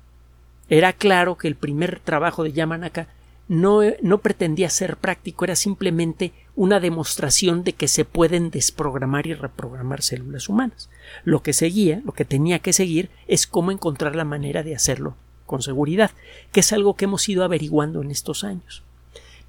Era 0.68 0.92
claro 0.92 1.36
que 1.36 1.48
el 1.48 1.54
primer 1.54 2.00
trabajo 2.00 2.44
de 2.44 2.52
Yamanaka 2.52 3.06
no, 3.48 3.80
no 4.02 4.18
pretendía 4.18 4.70
ser 4.70 4.96
práctico, 4.96 5.44
era 5.44 5.56
simplemente 5.56 6.32
una 6.54 6.80
demostración 6.80 7.64
de 7.64 7.72
que 7.72 7.88
se 7.88 8.04
pueden 8.04 8.50
desprogramar 8.50 9.26
y 9.26 9.34
reprogramar 9.34 10.02
células 10.02 10.48
humanas. 10.48 10.90
Lo 11.24 11.42
que 11.42 11.52
seguía, 11.52 12.00
lo 12.04 12.12
que 12.12 12.24
tenía 12.24 12.58
que 12.58 12.72
seguir, 12.72 13.10
es 13.26 13.46
cómo 13.46 13.70
encontrar 13.70 14.16
la 14.16 14.24
manera 14.24 14.62
de 14.62 14.74
hacerlo 14.74 15.16
con 15.46 15.62
seguridad, 15.62 16.12
que 16.52 16.60
es 16.60 16.72
algo 16.72 16.94
que 16.94 17.04
hemos 17.04 17.28
ido 17.28 17.44
averiguando 17.44 18.00
en 18.00 18.10
estos 18.10 18.44
años. 18.44 18.82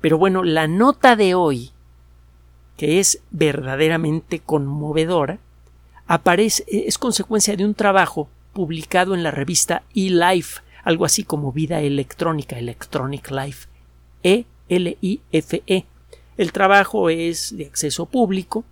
Pero 0.01 0.17
bueno, 0.17 0.43
la 0.43 0.67
nota 0.67 1.15
de 1.15 1.33
hoy 1.33 1.71
que 2.77 2.99
es 2.99 3.21
verdaderamente 3.31 4.39
conmovedora, 4.39 5.39
aparece, 6.07 6.63
es 6.67 6.97
consecuencia 6.97 7.55
de 7.55 7.65
un 7.65 7.75
trabajo 7.75 8.29
publicado 8.53 9.13
en 9.13 9.23
la 9.23 9.31
revista 9.31 9.83
eLife, 9.95 10.61
algo 10.83 11.05
así 11.05 11.23
como 11.23 11.51
Vida 11.51 11.81
Electrónica, 11.81 12.57
Electronic 12.57 13.31
Life, 13.31 13.67
E-L-I-F-E. 14.23 15.63
-E. 15.67 15.85
El 16.37 16.51
trabajo 16.51 17.09
es 17.09 17.55
de 17.55 17.65
acceso 17.65 18.07
público, 18.07 18.65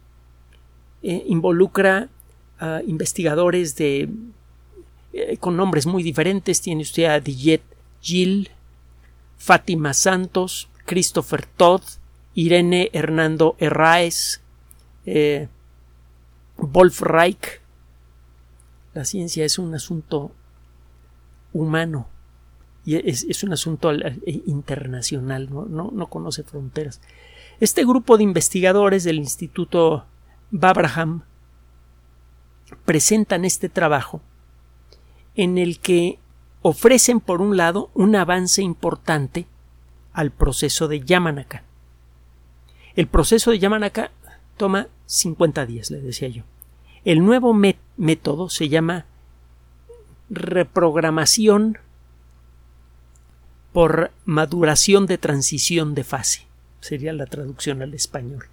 eh, 1.03 1.23
involucra 1.27 2.09
a 2.59 2.81
investigadores 2.85 3.75
de, 3.75 4.09
eh, 5.13 5.37
con 5.37 5.57
nombres 5.57 5.85
muy 5.85 6.03
diferentes. 6.03 6.61
Tiene 6.61 6.81
usted 6.81 7.05
a 7.05 7.19
Dijet 7.19 7.61
Gill, 8.01 8.49
Fátima 9.37 9.93
Santos, 9.93 10.69
Christopher 10.85 11.45
Todd, 11.45 11.81
Irene 12.33 12.89
Hernando 12.93 13.55
Herráez, 13.59 14.41
eh, 15.05 15.47
Wolf 16.57 17.01
Reich. 17.01 17.61
La 18.93 19.05
ciencia 19.05 19.45
es 19.45 19.57
un 19.57 19.73
asunto 19.73 20.31
humano 21.53 22.07
y 22.83 22.95
es, 22.95 23.43
un 23.43 23.53
asunto 23.53 23.91
internacional, 24.25 25.49
¿no? 25.51 25.91
No, 25.91 26.07
conoce 26.07 26.43
fronteras. 26.43 27.01
Este 27.59 27.85
grupo 27.85 28.17
de 28.17 28.23
investigadores 28.23 29.03
del 29.03 29.17
Instituto 29.17 30.05
Babraham 30.49 31.23
presentan 32.85 33.45
este 33.45 33.69
trabajo 33.69 34.21
en 35.35 35.57
el 35.57 35.79
que 35.79 36.17
ofrecen 36.61 37.19
por 37.19 37.41
un 37.41 37.55
lado 37.55 37.91
un 37.93 38.15
avance 38.15 38.61
importante 38.61 39.45
al 40.13 40.31
proceso 40.31 40.87
de 40.87 41.01
Yamanaka. 41.01 41.63
El 42.95 43.07
proceso 43.07 43.51
de 43.51 43.59
Yamanaka 43.59 44.11
toma 44.57 44.87
50 45.05 45.65
días, 45.65 45.91
le 45.91 46.01
decía 46.01 46.27
yo. 46.29 46.43
El 47.05 47.23
nuevo 47.25 47.53
método 47.97 48.49
se 48.49 48.69
llama 48.69 49.05
reprogramación 50.29 51.77
por 53.73 54.11
maduración 54.25 55.05
de 55.05 55.17
transición 55.17 55.95
de 55.95 56.03
fase. 56.03 56.45
Sería 56.81 57.13
la 57.13 57.25
traducción 57.25 57.81
al 57.81 57.93
español. 57.93 58.45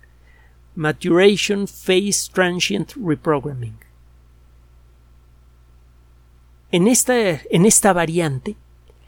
Maturation 0.74 1.66
Phase 1.66 2.31
Transient 2.33 2.92
Reprogramming. 2.94 3.78
En 6.70 6.87
esta, 6.87 7.16
en 7.18 7.66
esta 7.66 7.92
variante, 7.92 8.54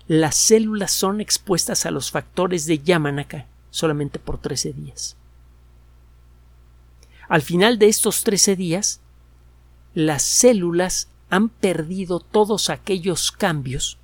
las 0.08 0.34
células 0.34 0.90
son 0.90 1.20
expuestas 1.20 1.86
a 1.86 1.90
los 1.90 2.10
factores 2.10 2.66
de 2.66 2.80
Yamanaka 2.80 3.46
solamente 3.70 4.18
por 4.18 4.38
13 4.38 4.72
días. 4.72 5.16
Al 7.28 7.42
final 7.42 7.78
de 7.78 7.86
estos 7.86 8.24
13 8.24 8.56
días, 8.56 9.00
las 9.94 10.22
células 10.22 11.08
han 11.28 11.48
perdido 11.48 12.18
todos 12.18 12.70
aquellos 12.70 13.30
cambios 13.30 13.99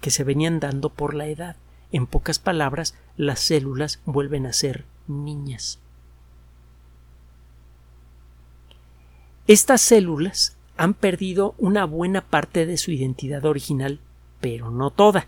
que 0.00 0.10
se 0.10 0.24
venían 0.24 0.60
dando 0.60 0.90
por 0.90 1.14
la 1.14 1.26
edad. 1.26 1.56
En 1.92 2.06
pocas 2.06 2.38
palabras, 2.38 2.94
las 3.16 3.40
células 3.40 4.00
vuelven 4.04 4.46
a 4.46 4.52
ser 4.52 4.84
niñas. 5.06 5.78
Estas 9.46 9.80
células 9.80 10.56
han 10.76 10.94
perdido 10.94 11.54
una 11.58 11.84
buena 11.86 12.20
parte 12.20 12.66
de 12.66 12.76
su 12.76 12.90
identidad 12.90 13.44
original, 13.46 14.00
pero 14.40 14.70
no 14.70 14.90
toda. 14.90 15.26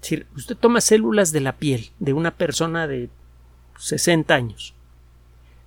Si 0.00 0.24
usted 0.36 0.56
toma 0.56 0.80
células 0.80 1.32
de 1.32 1.40
la 1.40 1.56
piel 1.56 1.90
de 1.98 2.12
una 2.12 2.36
persona 2.36 2.86
de 2.86 3.10
60 3.78 4.34
años 4.34 4.74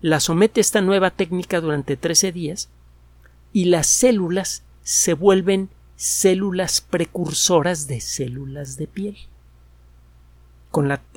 la 0.05 0.19
somete 0.19 0.59
a 0.59 0.61
esta 0.61 0.81
nueva 0.81 1.09
técnica 1.09 1.59
durante 1.61 1.97
13 1.97 2.31
días 2.31 2.69
y 3.53 3.65
las 3.65 3.87
células 3.87 4.63
se 4.83 5.15
vuelven 5.15 5.69
células 5.95 6.81
precursoras 6.81 7.87
de 7.87 8.01
células 8.01 8.77
de 8.77 8.87
piel. 8.87 9.17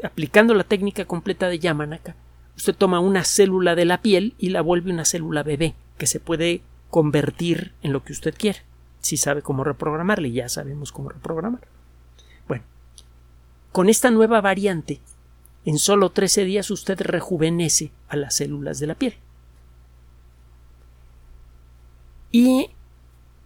Aplicando 0.04 0.54
la 0.54 0.64
técnica 0.64 1.04
completa 1.04 1.48
de 1.48 1.58
Yamanaka, 1.58 2.14
usted 2.56 2.74
toma 2.74 3.00
una 3.00 3.24
célula 3.24 3.74
de 3.74 3.84
la 3.84 4.02
piel 4.02 4.34
y 4.38 4.50
la 4.50 4.60
vuelve 4.60 4.92
una 4.92 5.04
célula 5.04 5.42
bebé 5.42 5.74
que 5.96 6.06
se 6.06 6.20
puede 6.20 6.62
convertir 6.90 7.72
en 7.82 7.92
lo 7.92 8.04
que 8.04 8.12
usted 8.12 8.34
quiere. 8.36 8.62
Si 9.00 9.16
sabe 9.16 9.42
cómo 9.42 9.64
reprogramarle, 9.64 10.30
ya 10.30 10.48
sabemos 10.48 10.92
cómo 10.92 11.08
reprogramar. 11.08 11.66
Bueno, 12.46 12.64
con 13.72 13.88
esta 13.88 14.10
nueva 14.10 14.40
variante, 14.40 15.00
en 15.64 15.78
solo 15.78 16.10
13 16.10 16.44
días 16.44 16.70
usted 16.70 17.00
rejuvenece 17.00 17.90
a 18.08 18.16
las 18.16 18.36
células 18.36 18.78
de 18.78 18.86
la 18.86 18.94
piel. 18.94 19.14
Y 22.30 22.70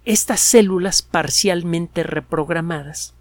estas 0.04 0.40
células 0.40 1.02
parcialmente 1.02 2.02
reprogramadas 2.02 3.14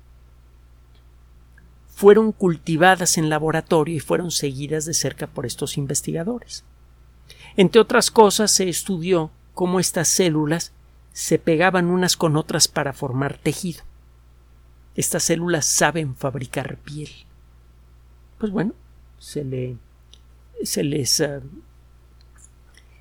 fueron 1.93 2.31
cultivadas 2.31 3.17
en 3.17 3.29
laboratorio 3.29 3.95
y 3.95 3.99
fueron 3.99 4.31
seguidas 4.31 4.85
de 4.85 4.95
cerca 4.95 5.27
por 5.27 5.45
estos 5.45 5.77
investigadores. 5.77 6.63
Entre 7.55 7.79
otras 7.79 8.09
cosas, 8.09 8.49
se 8.49 8.67
estudió 8.67 9.29
cómo 9.53 9.79
estas 9.79 10.07
células 10.07 10.71
se 11.13 11.37
pegaban 11.37 11.87
unas 11.87 12.17
con 12.17 12.37
otras 12.37 12.67
para 12.67 12.93
formar 12.93 13.37
tejido. 13.37 13.83
Estas 14.95 15.23
células 15.23 15.65
saben 15.65 16.15
fabricar 16.15 16.77
piel. 16.77 17.09
Pues 18.39 18.51
bueno, 18.51 18.73
se, 19.19 19.43
le, 19.43 19.77
se 20.63 20.83
les 20.83 21.19
uh, 21.19 21.41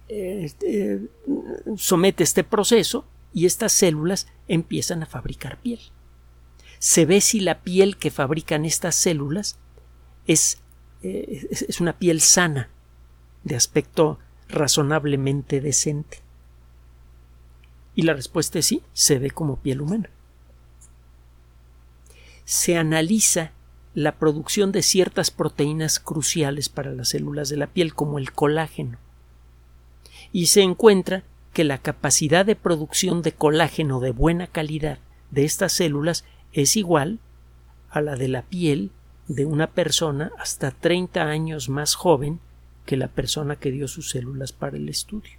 este, 0.08 1.08
somete 1.76 2.22
este 2.24 2.44
proceso 2.44 3.06
y 3.32 3.46
estas 3.46 3.72
células 3.72 4.26
empiezan 4.48 5.02
a 5.02 5.06
fabricar 5.06 5.60
piel. 5.60 5.80
Se 6.78 7.06
ve 7.06 7.20
si 7.20 7.40
la 7.40 7.62
piel 7.62 7.96
que 7.96 8.10
fabrican 8.10 8.64
estas 8.64 8.94
células 8.94 9.58
es, 10.26 10.62
eh, 11.02 11.46
es 11.50 11.80
una 11.80 11.98
piel 11.98 12.20
sana, 12.20 12.70
de 13.44 13.56
aspecto 13.56 14.18
razonablemente 14.48 15.60
decente. 15.60 16.18
Y 17.94 18.02
la 18.02 18.14
respuesta 18.14 18.58
es 18.58 18.66
sí, 18.66 18.82
se 18.92 19.18
ve 19.18 19.30
como 19.30 19.56
piel 19.56 19.80
humana. 19.80 20.10
Se 22.44 22.76
analiza 22.76 23.52
la 23.94 24.18
producción 24.18 24.72
de 24.72 24.82
ciertas 24.82 25.30
proteínas 25.30 25.98
cruciales 25.98 26.68
para 26.68 26.92
las 26.92 27.10
células 27.10 27.48
de 27.48 27.56
la 27.56 27.66
piel, 27.66 27.94
como 27.94 28.18
el 28.18 28.32
colágeno. 28.32 28.98
Y 30.32 30.46
se 30.46 30.62
encuentra 30.62 31.24
que 31.52 31.64
la 31.64 31.78
capacidad 31.78 32.46
de 32.46 32.56
producción 32.56 33.22
de 33.22 33.32
colágeno 33.32 34.00
de 34.00 34.12
buena 34.12 34.46
calidad 34.46 34.98
de 35.30 35.44
estas 35.44 35.72
células 35.72 36.24
es 36.52 36.76
igual 36.76 37.18
a 37.90 38.00
la 38.00 38.16
de 38.16 38.28
la 38.28 38.42
piel 38.42 38.90
de 39.28 39.44
una 39.44 39.68
persona 39.68 40.32
hasta 40.38 40.70
30 40.70 41.22
años 41.22 41.68
más 41.68 41.94
joven 41.94 42.40
que 42.86 42.96
la 42.96 43.08
persona 43.08 43.56
que 43.56 43.70
dio 43.70 43.88
sus 43.88 44.10
células 44.10 44.52
para 44.52 44.76
el 44.76 44.88
estudio. 44.88 45.38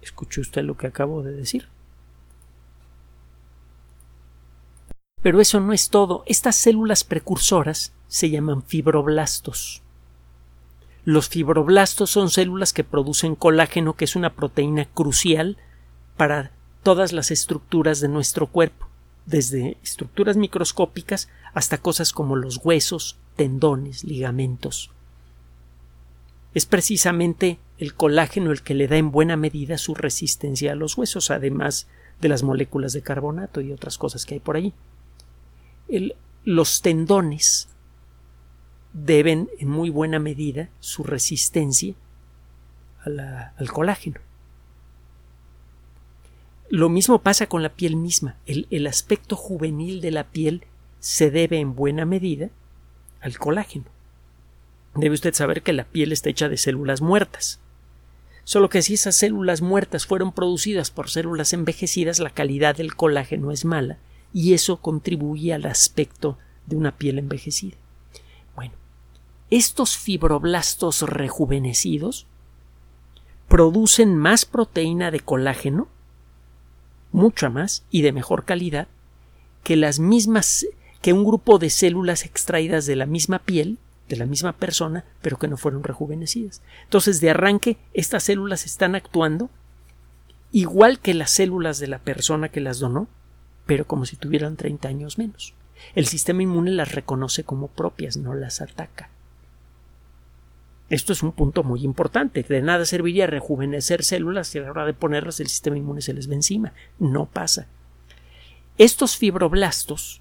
¿Escuchó 0.00 0.40
usted 0.40 0.62
lo 0.62 0.76
que 0.76 0.88
acabo 0.88 1.22
de 1.22 1.32
decir? 1.32 1.68
Pero 5.22 5.40
eso 5.40 5.60
no 5.60 5.72
es 5.72 5.88
todo. 5.88 6.24
Estas 6.26 6.56
células 6.56 7.04
precursoras 7.04 7.92
se 8.08 8.28
llaman 8.28 8.64
fibroblastos. 8.64 9.82
Los 11.04 11.28
fibroblastos 11.28 12.10
son 12.10 12.30
células 12.30 12.72
que 12.72 12.84
producen 12.84 13.34
colágeno, 13.34 13.94
que 13.94 14.04
es 14.04 14.14
una 14.14 14.34
proteína 14.34 14.84
crucial 14.84 15.56
para 16.16 16.52
todas 16.82 17.12
las 17.12 17.30
estructuras 17.30 18.00
de 18.00 18.08
nuestro 18.08 18.46
cuerpo, 18.46 18.86
desde 19.26 19.76
estructuras 19.82 20.36
microscópicas 20.36 21.28
hasta 21.54 21.78
cosas 21.78 22.12
como 22.12 22.36
los 22.36 22.60
huesos, 22.62 23.18
tendones, 23.36 24.04
ligamentos. 24.04 24.90
Es 26.54 26.66
precisamente 26.66 27.58
el 27.78 27.94
colágeno 27.94 28.52
el 28.52 28.62
que 28.62 28.74
le 28.74 28.86
da 28.86 28.96
en 28.96 29.10
buena 29.10 29.36
medida 29.36 29.78
su 29.78 29.94
resistencia 29.94 30.72
a 30.72 30.76
los 30.76 30.96
huesos, 30.96 31.30
además 31.30 31.88
de 32.20 32.28
las 32.28 32.42
moléculas 32.42 32.92
de 32.92 33.02
carbonato 33.02 33.60
y 33.60 33.72
otras 33.72 33.98
cosas 33.98 34.26
que 34.26 34.34
hay 34.34 34.40
por 34.40 34.56
ahí. 34.56 34.72
los 36.44 36.82
tendones 36.82 37.68
deben 38.92 39.48
en 39.58 39.68
muy 39.68 39.90
buena 39.90 40.18
medida 40.18 40.68
su 40.80 41.02
resistencia 41.02 41.94
al 43.04 43.72
colágeno. 43.72 44.20
Lo 46.68 46.88
mismo 46.88 47.20
pasa 47.20 47.46
con 47.46 47.62
la 47.62 47.74
piel 47.74 47.96
misma. 47.96 48.36
El, 48.46 48.66
el, 48.70 48.86
aspecto 48.86 49.36
juvenil 49.36 50.00
de 50.00 50.10
la 50.10 50.24
piel 50.24 50.64
se 51.00 51.30
debe 51.30 51.58
en 51.58 51.74
buena 51.74 52.06
medida 52.06 52.48
al 53.20 53.38
colágeno. 53.38 53.84
Debe 54.94 55.14
usted 55.14 55.34
saber 55.34 55.62
que 55.62 55.72
la 55.72 55.84
piel 55.84 56.12
está 56.12 56.30
hecha 56.30 56.48
de 56.48 56.56
células 56.56 57.00
muertas. 57.00 57.60
Solo 58.44 58.68
que 58.68 58.82
si 58.82 58.94
esas 58.94 59.16
células 59.16 59.62
muertas 59.62 60.06
fueron 60.06 60.32
producidas 60.32 60.90
por 60.90 61.10
células 61.10 61.52
envejecidas, 61.52 62.20
la 62.20 62.30
calidad 62.30 62.76
del 62.76 62.94
colágeno 62.94 63.52
es 63.52 63.64
mala 63.64 63.98
y 64.32 64.54
eso 64.54 64.78
contribuye 64.78 65.52
al 65.52 65.66
aspecto 65.66 66.38
de 66.66 66.76
una 66.76 66.96
piel 66.96 67.18
envejecida. 67.18 67.76
Estos 69.52 69.98
fibroblastos 69.98 71.02
rejuvenecidos 71.02 72.26
producen 73.48 74.16
más 74.16 74.46
proteína 74.46 75.10
de 75.10 75.20
colágeno, 75.20 75.88
mucha 77.10 77.50
más 77.50 77.84
y 77.90 78.00
de 78.00 78.12
mejor 78.12 78.46
calidad, 78.46 78.88
que 79.62 79.76
las 79.76 79.98
mismas 79.98 80.66
que 81.02 81.12
un 81.12 81.22
grupo 81.22 81.58
de 81.58 81.68
células 81.68 82.24
extraídas 82.24 82.86
de 82.86 82.96
la 82.96 83.04
misma 83.04 83.40
piel, 83.40 83.76
de 84.08 84.16
la 84.16 84.24
misma 84.24 84.54
persona, 84.54 85.04
pero 85.20 85.38
que 85.38 85.48
no 85.48 85.58
fueron 85.58 85.84
rejuvenecidas. 85.84 86.62
Entonces, 86.84 87.20
de 87.20 87.28
arranque, 87.28 87.76
estas 87.92 88.22
células 88.22 88.64
están 88.64 88.94
actuando 88.94 89.50
igual 90.50 90.98
que 90.98 91.12
las 91.12 91.30
células 91.30 91.78
de 91.78 91.88
la 91.88 91.98
persona 91.98 92.48
que 92.48 92.62
las 92.62 92.78
donó, 92.78 93.06
pero 93.66 93.86
como 93.86 94.06
si 94.06 94.16
tuvieran 94.16 94.56
30 94.56 94.88
años 94.88 95.18
menos. 95.18 95.52
El 95.94 96.06
sistema 96.06 96.42
inmune 96.42 96.70
las 96.70 96.92
reconoce 96.92 97.44
como 97.44 97.68
propias, 97.68 98.16
no 98.16 98.32
las 98.32 98.62
ataca. 98.62 99.10
Esto 100.92 101.14
es 101.14 101.22
un 101.22 101.32
punto 101.32 101.62
muy 101.62 101.84
importante. 101.84 102.42
De 102.42 102.60
nada 102.60 102.84
serviría 102.84 103.26
rejuvenecer 103.26 104.04
células 104.04 104.48
si 104.48 104.58
a 104.58 104.60
la 104.60 104.70
hora 104.72 104.84
de 104.84 104.92
ponerlas 104.92 105.40
el 105.40 105.48
sistema 105.48 105.78
inmune 105.78 106.02
se 106.02 106.12
les 106.12 106.26
ve 106.26 106.34
encima. 106.34 106.74
No 106.98 107.24
pasa. 107.24 107.66
Estos 108.76 109.16
fibroblastos, 109.16 110.20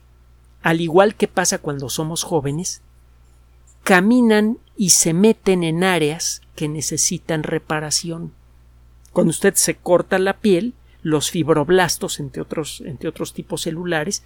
al 0.61 0.79
igual 0.79 1.15
que 1.15 1.27
pasa 1.27 1.57
cuando 1.57 1.89
somos 1.89 2.23
jóvenes, 2.23 2.81
caminan 3.83 4.59
y 4.77 4.91
se 4.91 5.11
meten 5.13 5.65
en 5.65 5.83
áreas 5.83 6.41
que 6.55 6.69
necesitan 6.69 7.43
reparación. 7.43 8.31
Cuando 9.11 9.31
usted 9.31 9.55
se 9.55 9.75
corta 9.75 10.19
la 10.19 10.37
piel, 10.37 10.73
los 11.01 11.31
fibroblastos, 11.31 12.21
entre 12.21 12.41
otros, 12.41 12.81
entre 12.85 13.09
otros 13.09 13.33
tipos 13.33 13.63
celulares, 13.63 14.23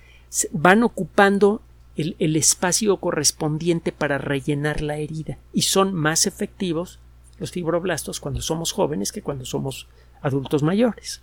van 0.51 0.83
ocupando 0.83 1.63
el, 1.95 2.35
espacio 2.35 2.97
correspondiente 2.97 3.91
para 3.91 4.17
rellenar 4.17 4.81
la 4.81 4.97
herida 4.97 5.37
y 5.53 5.63
son 5.63 5.93
más 5.93 6.27
efectivos 6.27 6.99
los 7.39 7.51
fibroblastos 7.51 8.19
cuando 8.19 8.41
somos 8.41 8.71
jóvenes 8.71 9.11
que 9.11 9.21
cuando 9.21 9.45
somos 9.45 9.87
adultos 10.21 10.63
mayores. 10.63 11.21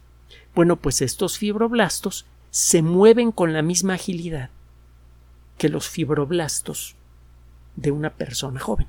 Bueno, 0.55 0.77
pues 0.77 1.03
estos 1.03 1.39
fibroblastos 1.39 2.27
se 2.51 2.83
mueven 2.83 3.33
con 3.33 3.53
la 3.53 3.63
misma 3.63 3.95
agilidad 3.95 4.51
que 5.59 5.69
los 5.69 5.89
fibroblastos 5.89 6.97
de 7.77 7.91
una 7.91 8.11
persona 8.11 8.61
joven 8.61 8.87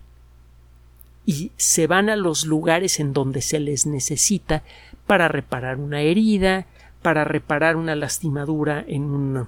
y 1.26 1.52
se 1.56 1.88
van 1.88 2.10
a 2.10 2.16
los 2.16 2.46
lugares 2.46 3.00
en 3.00 3.14
donde 3.14 3.42
se 3.42 3.60
les 3.60 3.86
necesita 3.86 4.64
para 5.08 5.28
reparar 5.28 5.78
una 5.78 6.02
herida, 6.02 6.66
para 7.02 7.24
reparar 7.24 7.76
una 7.76 7.96
lastimadura 7.96 8.84
en 8.88 9.04
un, 9.04 9.48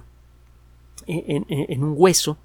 en, 1.06 1.82
un 1.82 1.94
hueso. 1.96 2.36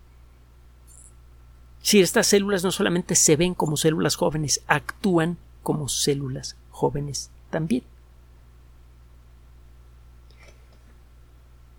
Si 1.81 1.99
estas 1.99 2.27
células 2.27 2.63
no 2.63 2.71
solamente 2.71 3.15
se 3.15 3.35
ven 3.35 3.53
como 3.53 3.77
células 3.77 4.15
jóvenes, 4.15 4.61
actúan 4.67 5.37
como 5.63 5.89
células 5.89 6.55
jóvenes 6.69 7.31
también. 7.49 7.83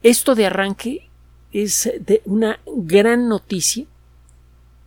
Esto 0.02 0.34
de 0.34 0.46
arranque 0.46 1.08
es 1.52 1.90
de 2.00 2.22
una 2.24 2.58
gran 2.66 3.28
noticia 3.28 3.86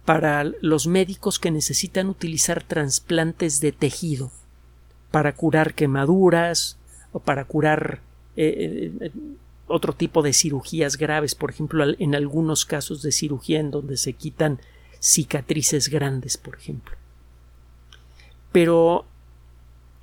para 0.04 0.44
los 0.44 0.88
médicos 0.88 1.40
que 1.40 1.52
necesitan 1.52 2.10
utilizar 2.10 2.64
trasplantes 2.64 3.60
de 3.60 3.72
tejido 3.72 4.32
para 5.12 5.34
curar 5.34 5.74
quemaduras 5.74 6.78
o 7.12 7.20
para 7.20 7.46
curar 7.46 8.02
eh, 8.36 8.92
eh, 9.00 9.12
otro 9.68 9.94
tipo 9.94 10.22
de 10.22 10.34
cirugías 10.34 10.98
graves, 10.98 11.36
por 11.36 11.50
ejemplo, 11.50 11.86
en 11.98 12.16
algunos 12.16 12.66
casos 12.66 13.02
de 13.02 13.12
cirugía 13.12 13.60
en 13.60 13.72
donde 13.72 13.98
se 13.98 14.14
quitan 14.14 14.60
cicatrices 15.00 15.90
grandes, 15.90 16.38
por 16.38 16.56
ejemplo. 16.56 16.96
Pero 18.52 19.06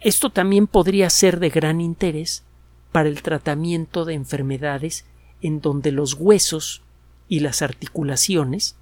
esto 0.01 0.31
también 0.31 0.66
podría 0.66 1.09
ser 1.11 1.38
de 1.40 1.51
gran 1.51 1.81
interés 1.81 2.42
para 2.90 3.09
el 3.09 3.22
tratamiento 3.22 4.05
de 4.05 4.14
enfermedades 4.14 5.05
en 5.40 5.61
donde 5.61 5.92
los 5.92 6.14
huesos 6.14 6.83
y 7.29 7.40
las 7.40 7.62
articulaciones 7.62 8.77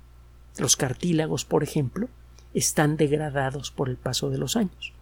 los 0.58 0.76
cartílagos, 0.76 1.44
por 1.44 1.62
ejemplo, 1.62 2.08
están 2.54 2.96
degradados 2.96 3.70
por 3.70 3.88
el 3.88 3.96
paso 3.96 4.30
de 4.30 4.38
los 4.38 4.56
años. 4.56 4.92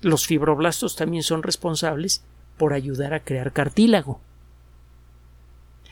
Los 0.00 0.26
fibroblastos 0.26 0.96
también 0.96 1.22
son 1.22 1.42
responsables 1.42 2.24
por 2.56 2.72
ayudar 2.72 3.14
a 3.14 3.20
crear 3.20 3.52
cartílago. 3.52 4.20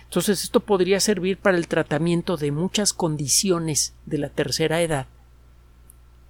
Entonces 0.05 0.43
esto 0.43 0.61
podría 0.61 0.99
servir 0.99 1.39
para 1.39 1.57
el 1.57 1.69
tratamiento 1.69 2.37
de 2.37 2.51
muchas 2.51 2.93
condiciones 2.93 3.95
de 4.07 4.19
la 4.19 4.29
tercera 4.29 4.83
edad, 4.83 5.07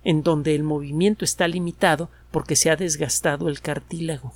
en 0.04 0.22
donde 0.22 0.54
el 0.54 0.62
movimiento 0.62 1.24
está 1.24 1.48
limitado 1.48 2.10
porque 2.30 2.56
se 2.56 2.70
ha 2.70 2.76
desgastado 2.76 3.48
el 3.48 3.60
cartílago. 3.60 4.34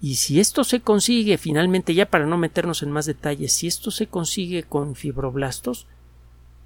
Y 0.00 0.16
si 0.16 0.40
esto 0.40 0.64
se 0.64 0.80
consigue 0.80 1.38
finalmente, 1.38 1.94
ya 1.94 2.10
para 2.10 2.26
no 2.26 2.36
meternos 2.36 2.82
en 2.82 2.90
más 2.90 3.06
detalles, 3.06 3.52
si 3.52 3.66
esto 3.66 3.90
se 3.90 4.08
consigue 4.08 4.62
con 4.62 4.94
fibroblastos, 4.94 5.86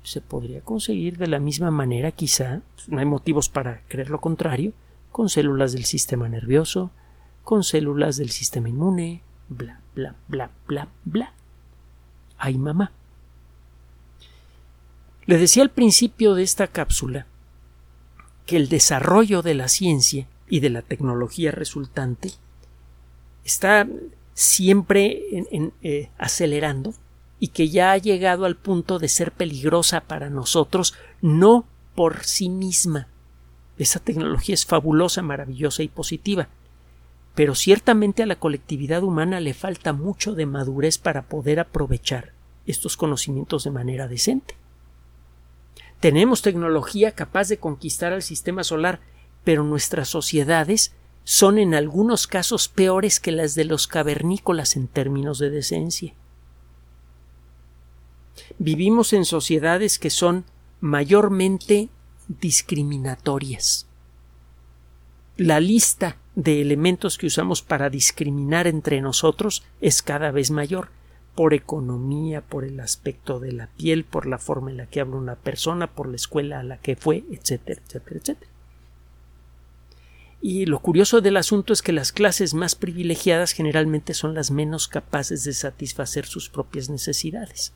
se 0.03 0.21
podría 0.21 0.63
conseguir 0.63 1.19
de 1.19 1.27
la 1.27 1.39
misma 1.39 1.71
manera, 1.71 2.11
quizá, 2.11 2.63
no 2.89 2.99
hay 2.99 3.05
motivos 3.05 3.49
para 3.49 3.83
creer 3.89 4.11
lo 4.11 4.21
contrario, 4.21 4.73
con 5.11 5.29
células 5.29 5.73
del 5.73 5.85
sistema 5.85 6.29
nervioso, 6.29 6.91
con 7.45 7.65
células 7.65 8.17
del 8.17 8.31
sistema 8.31 8.69
inmune, 8.69 9.23
bla, 9.49 9.81
bla, 9.95 10.15
bla, 10.29 10.51
bla, 10.67 10.89
bla. 11.05 11.33
Ay, 12.39 12.59
mamá. 12.59 12.93
Le 15.27 15.39
decía 15.39 15.63
al 15.63 15.71
principio 15.71 16.35
de 16.35 16.43
esta 16.43 16.67
cápsula 16.67 17.27
que 18.47 18.57
el 18.57 18.69
desarrollo 18.69 19.43
de 19.43 19.55
la 19.55 19.69
ciencia 19.69 20.27
y 20.49 20.61
de 20.61 20.71
la 20.71 20.83
tecnología 20.83 21.53
resultante 21.53 22.33
está 23.45 23.87
siempre 24.35 25.23
eh, 25.83 26.11
acelerando 26.19 26.95
y 27.39 27.49
que 27.49 27.69
ya 27.69 27.93
ha 27.93 27.99
llegado 27.99 28.45
al 28.45 28.57
punto 28.57 28.99
de 28.99 29.09
ser 29.09 29.33
peligrosa 29.33 30.01
para 30.01 30.31
nosotros, 30.31 30.95
no 31.21 31.65
por 31.95 32.25
sí 32.25 32.49
misma. 32.49 33.09
Esa 33.81 33.99
tecnología 33.99 34.53
es 34.53 34.67
fabulosa, 34.67 35.23
maravillosa 35.23 35.83
y 35.83 35.89
positiva, 35.89 36.49
pero 37.35 37.55
ciertamente 37.55 38.23
a 38.23 38.27
la 38.27 38.39
colectividad 38.39 39.03
humana 39.03 39.41
le 39.41 39.55
falta 39.55 39.95
mucho 39.95 40.35
de 40.35 40.45
madurez 40.45 40.99
para 40.99 41.23
poder 41.23 41.59
aprovechar 41.59 42.33
estos 42.67 42.99
conocimientos 42.99 43.65
de 43.65 43.71
manera 43.71 44.07
decente. 44.07 44.55
Tenemos 45.99 46.43
tecnología 46.43 47.13
capaz 47.13 47.49
de 47.49 47.57
conquistar 47.57 48.13
al 48.13 48.21
sistema 48.21 48.65
solar, 48.65 49.01
pero 49.45 49.65
nuestras 49.65 50.11
sociedades 50.11 50.93
son 51.25 51.57
en 51.57 51.75
algunos 51.75 52.27
casos 52.27 52.69
peores 52.69 53.19
que 53.19 53.33
las 53.33 53.55
de 53.55 53.65
los 53.65 53.87
cavernícolas 53.87 54.77
en 54.77 54.89
términos 54.89 55.39
de 55.39 55.49
decencia. 55.49 56.13
Vivimos 58.59 59.15
en 59.15 59.25
sociedades 59.25 59.99
que 59.99 60.11
son 60.11 60.45
mayormente 60.81 61.89
discriminatorias. 62.39 63.87
La 65.37 65.59
lista 65.59 66.17
de 66.35 66.61
elementos 66.61 67.19
que 67.19 67.27
usamos 67.27 67.63
para 67.63 67.91
discriminar 67.91 68.67
entre 68.67 69.01
nosotros 69.01 69.65
es 69.81 70.03
cada 70.03 70.31
vez 70.31 70.51
mayor 70.51 70.91
por 71.35 71.55
economía, 71.55 72.43
por 72.43 72.65
el 72.65 72.79
aspecto 72.81 73.41
de 73.41 73.53
la 73.53 73.69
piel, 73.69 74.05
por 74.05 74.27
la 74.27 74.39
forma 74.39 74.71
en 74.71 74.77
la 74.77 74.87
que 74.87 75.01
habla 75.01 75.17
una 75.17 75.37
persona, 75.37 75.89
por 75.89 76.09
la 76.09 76.17
escuela 76.17 76.61
a 76.61 76.63
la 76.63 76.77
que 76.79 76.97
fue, 76.97 77.25
etcétera, 77.31 77.81
etcétera, 77.85 78.17
etcétera. 78.21 78.51
Y 80.43 80.67
lo 80.67 80.81
curioso 80.81 81.21
del 81.21 81.37
asunto 81.37 81.73
es 81.73 81.83
que 81.83 81.93
las 81.93 82.13
clases 82.13 82.55
más 82.55 82.75
privilegiadas 82.75 83.53
generalmente 83.53 84.15
son 84.15 84.35
las 84.35 84.51
menos 84.51 84.89
capaces 84.89 85.45
de 85.45 85.53
satisfacer 85.53 86.27
sus 86.27 86.49
propias 86.49 86.89
necesidades. 86.89 87.73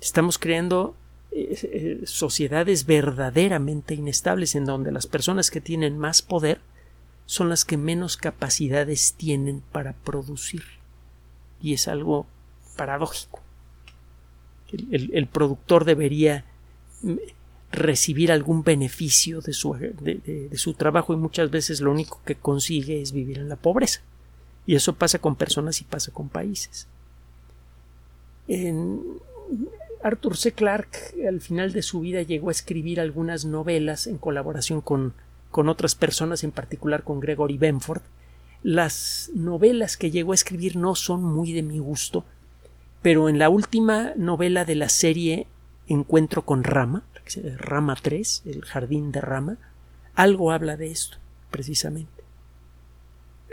Estamos 0.00 0.38
creando 0.38 0.96
eh, 1.38 2.00
sociedades 2.06 2.86
verdaderamente 2.86 3.94
inestables 3.94 4.54
en 4.54 4.64
donde 4.64 4.90
las 4.90 5.06
personas 5.06 5.50
que 5.50 5.60
tienen 5.60 5.98
más 5.98 6.22
poder 6.22 6.60
son 7.26 7.50
las 7.50 7.66
que 7.66 7.76
menos 7.76 8.16
capacidades 8.16 9.12
tienen 9.18 9.60
para 9.72 9.92
producir. 9.92 10.62
Y 11.60 11.74
es 11.74 11.88
algo 11.88 12.26
paradójico. 12.76 13.40
El, 14.72 15.26
productor 15.26 15.84
debería 15.84 16.46
mm, 17.02 17.16
recibir 17.70 18.32
algún 18.32 18.64
beneficio 18.64 19.42
de 19.42 19.52
su, 19.52 19.74
de, 19.74 20.50
su, 20.54 20.72
trabajo 20.72 21.12
y 21.12 21.16
muchas 21.16 21.50
veces 21.50 21.82
lo 21.82 21.92
único 21.92 22.22
que 22.24 22.36
consigue 22.36 23.02
es 23.02 23.12
vivir 23.12 23.38
en 23.38 23.50
la 23.50 23.56
pobreza. 23.56 24.00
Y 24.64 24.74
eso 24.74 24.94
pasa 24.94 25.18
con 25.18 25.36
personas 25.36 25.82
y 25.82 25.84
pasa 25.84 26.12
con 26.12 26.30
países. 26.30 26.88
En 28.48 29.02
Arthur 30.06 30.36
C. 30.36 30.52
Clarke 30.52 31.26
al 31.28 31.40
final 31.40 31.72
de 31.72 31.82
su 31.82 32.00
vida 32.00 32.22
llegó 32.22 32.48
a 32.48 32.52
escribir 32.52 33.00
algunas 33.00 33.44
novelas 33.44 34.06
en 34.06 34.18
colaboración 34.18 34.80
con 34.80 35.14
con 35.56 35.70
otras 35.70 35.94
personas, 35.94 36.44
en 36.44 36.52
particular 36.52 37.02
con 37.02 37.18
Gregory 37.18 37.56
Benford. 37.56 38.02
Las 38.62 39.30
novelas 39.34 39.96
que 39.96 40.10
llegó 40.10 40.32
a 40.32 40.34
escribir 40.34 40.76
no 40.76 40.94
son 40.94 41.22
muy 41.22 41.52
de 41.52 41.62
mi 41.62 41.78
gusto, 41.78 42.26
pero 43.00 43.30
en 43.30 43.38
la 43.38 43.48
última 43.48 44.12
novela 44.16 44.66
de 44.66 44.74
la 44.74 44.90
serie 44.90 45.46
Encuentro 45.88 46.42
con 46.42 46.62
Rama, 46.62 47.04
Rama 47.56 47.96
3, 47.96 48.42
el 48.44 48.66
jardín 48.66 49.12
de 49.12 49.22
Rama, 49.22 49.56
algo 50.14 50.52
habla 50.52 50.76
de 50.76 50.90
esto, 50.90 51.16
precisamente. 51.50 52.22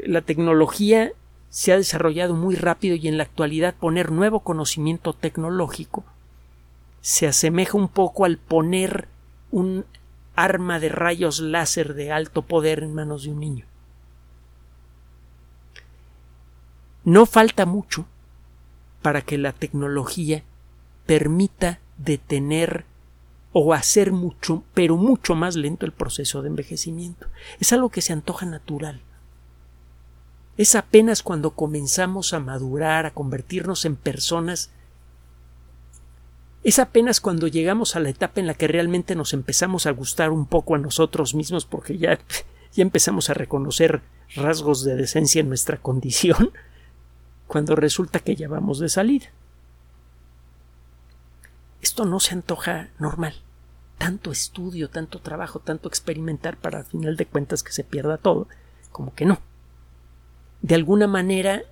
La 0.05 0.23
tecnología 0.23 1.13
se 1.49 1.71
ha 1.71 1.77
desarrollado 1.77 2.35
muy 2.35 2.55
rápido 2.55 2.97
y 2.97 3.07
en 3.07 3.17
la 3.17 3.23
actualidad 3.23 3.75
poner 3.75 4.11
nuevo 4.11 4.41
conocimiento 4.41 5.13
tecnológico 5.13 6.03
se 7.03 7.27
asemeja 7.27 7.77
un 7.77 7.89
poco 7.89 8.23
al 8.23 8.37
poner 8.37 9.09
un 9.51 9.85
arma 10.35 10.79
de 10.79 10.87
rayos 10.87 11.41
láser 11.41 11.95
de 11.95 12.13
alto 12.13 12.43
poder 12.43 12.81
en 12.81 12.93
manos 12.95 13.23
de 13.23 13.31
un 13.31 13.41
niño. 13.41 13.65
No 17.03 17.25
falta 17.25 17.65
mucho 17.65 18.05
para 19.01 19.21
que 19.21 19.37
la 19.37 19.51
tecnología 19.51 20.43
permita 21.05 21.79
detener 21.97 22.85
o 23.51 23.73
hacer 23.73 24.13
mucho, 24.13 24.63
pero 24.73 24.95
mucho 24.95 25.35
más 25.35 25.57
lento 25.57 25.85
el 25.85 25.91
proceso 25.91 26.41
de 26.41 26.47
envejecimiento. 26.47 27.27
Es 27.59 27.73
algo 27.73 27.89
que 27.89 28.01
se 28.01 28.13
antoja 28.13 28.45
natural. 28.45 29.01
Es 30.55 30.73
apenas 30.73 31.21
cuando 31.21 31.51
comenzamos 31.51 32.33
a 32.33 32.39
madurar, 32.39 33.05
a 33.05 33.13
convertirnos 33.13 33.83
en 33.83 33.97
personas 33.97 34.71
es 36.63 36.79
apenas 36.79 37.19
cuando 37.19 37.47
llegamos 37.47 37.95
a 37.95 37.99
la 37.99 38.09
etapa 38.09 38.39
en 38.39 38.47
la 38.47 38.53
que 38.53 38.67
realmente 38.67 39.15
nos 39.15 39.33
empezamos 39.33 39.85
a 39.85 39.91
gustar 39.91 40.31
un 40.31 40.45
poco 40.45 40.75
a 40.75 40.79
nosotros 40.79 41.35
mismos 41.35 41.65
porque 41.65 41.97
ya, 41.97 42.19
ya 42.71 42.81
empezamos 42.81 43.29
a 43.29 43.33
reconocer 43.33 44.01
rasgos 44.35 44.83
de 44.83 44.95
decencia 44.95 45.41
en 45.41 45.49
nuestra 45.49 45.77
condición, 45.77 46.51
cuando 47.47 47.75
resulta 47.75 48.19
que 48.19 48.35
ya 48.35 48.47
vamos 48.47 48.79
de 48.79 48.89
salida. 48.89 49.27
Esto 51.81 52.05
no 52.05 52.19
se 52.19 52.33
antoja 52.33 52.89
normal. 52.97 53.35
Tanto 53.97 54.31
estudio, 54.31 54.89
tanto 54.89 55.19
trabajo, 55.19 55.59
tanto 55.59 55.87
experimentar 55.87 56.57
para 56.57 56.79
al 56.79 56.85
final 56.85 57.15
de 57.17 57.25
cuentas 57.25 57.61
que 57.61 57.73
se 57.73 57.83
pierda 57.83 58.17
todo, 58.17 58.47
como 58.91 59.13
que 59.13 59.25
no. 59.25 59.39
De 60.61 60.75
alguna 60.75 61.07
manera 61.07 61.63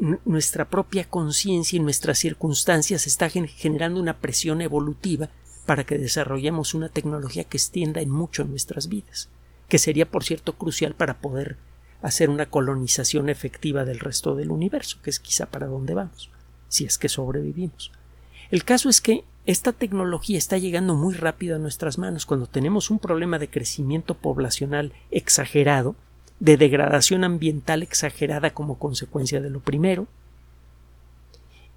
nuestra 0.00 0.68
propia 0.68 1.04
conciencia 1.04 1.76
y 1.76 1.80
nuestras 1.80 2.18
circunstancias 2.18 3.06
está 3.06 3.28
generando 3.28 4.00
una 4.00 4.18
presión 4.18 4.62
evolutiva 4.62 5.28
para 5.66 5.84
que 5.84 5.98
desarrollemos 5.98 6.74
una 6.74 6.88
tecnología 6.88 7.44
que 7.44 7.58
extienda 7.58 8.00
en 8.00 8.10
mucho 8.10 8.44
nuestras 8.44 8.88
vidas, 8.88 9.28
que 9.68 9.78
sería, 9.78 10.10
por 10.10 10.24
cierto, 10.24 10.54
crucial 10.54 10.94
para 10.94 11.20
poder 11.20 11.58
hacer 12.02 12.30
una 12.30 12.46
colonización 12.46 13.28
efectiva 13.28 13.84
del 13.84 14.00
resto 14.00 14.34
del 14.34 14.50
universo, 14.50 14.98
que 15.02 15.10
es 15.10 15.20
quizá 15.20 15.46
para 15.46 15.66
dónde 15.66 15.94
vamos, 15.94 16.30
si 16.68 16.86
es 16.86 16.96
que 16.96 17.08
sobrevivimos. 17.08 17.92
El 18.50 18.64
caso 18.64 18.88
es 18.88 19.00
que 19.00 19.24
esta 19.46 19.72
tecnología 19.72 20.38
está 20.38 20.58
llegando 20.58 20.94
muy 20.94 21.14
rápido 21.14 21.56
a 21.56 21.58
nuestras 21.58 21.98
manos 21.98 22.26
cuando 22.26 22.46
tenemos 22.46 22.90
un 22.90 22.98
problema 22.98 23.38
de 23.38 23.50
crecimiento 23.50 24.14
poblacional 24.14 24.92
exagerado, 25.10 25.94
de 26.40 26.56
degradación 26.56 27.22
ambiental 27.22 27.82
exagerada 27.82 28.50
como 28.50 28.78
consecuencia 28.78 29.40
de 29.40 29.50
lo 29.50 29.60
primero, 29.60 30.08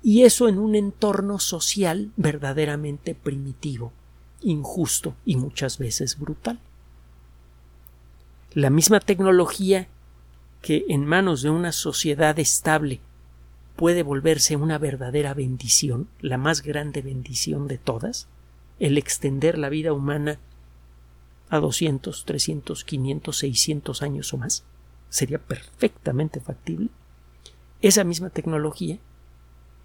y 0.01 0.23
eso 0.23 0.49
en 0.49 0.57
un 0.57 0.75
entorno 0.75 1.39
social 1.39 2.11
verdaderamente 2.17 3.15
primitivo, 3.15 3.93
injusto 4.41 5.15
y 5.25 5.37
muchas 5.37 5.77
veces 5.77 6.19
brutal. 6.19 6.59
La 8.53 8.69
misma 8.69 8.99
tecnología 8.99 9.87
que 10.61 10.85
en 10.89 11.05
manos 11.05 11.41
de 11.41 11.49
una 11.49 11.71
sociedad 11.71 12.37
estable 12.39 12.99
puede 13.75 14.03
volverse 14.03 14.55
una 14.55 14.77
verdadera 14.77 15.33
bendición, 15.33 16.07
la 16.21 16.37
más 16.37 16.61
grande 16.61 17.01
bendición 17.01 17.67
de 17.67 17.77
todas, 17.77 18.27
el 18.79 18.97
extender 18.97 19.57
la 19.57 19.69
vida 19.69 19.93
humana 19.93 20.37
a 21.53 21.59
200, 21.59 22.25
300, 22.25 22.83
500, 22.83 23.37
600 23.37 24.01
años 24.01 24.33
o 24.33 24.37
más, 24.37 24.63
sería 25.09 25.37
perfectamente 25.37 26.39
factible, 26.39 26.89
esa 27.79 28.03
misma 28.03 28.31
tecnología 28.31 28.97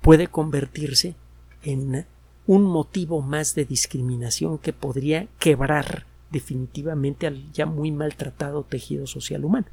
puede 0.00 0.28
convertirse 0.28 1.14
en 1.62 2.06
un 2.46 2.62
motivo 2.64 3.20
más 3.20 3.54
de 3.54 3.66
discriminación 3.66 4.56
que 4.56 4.72
podría 4.72 5.28
quebrar 5.38 6.06
definitivamente 6.30 7.26
al 7.26 7.52
ya 7.52 7.66
muy 7.66 7.92
maltratado 7.92 8.62
tejido 8.62 9.06
social 9.06 9.44
humano. 9.44 9.66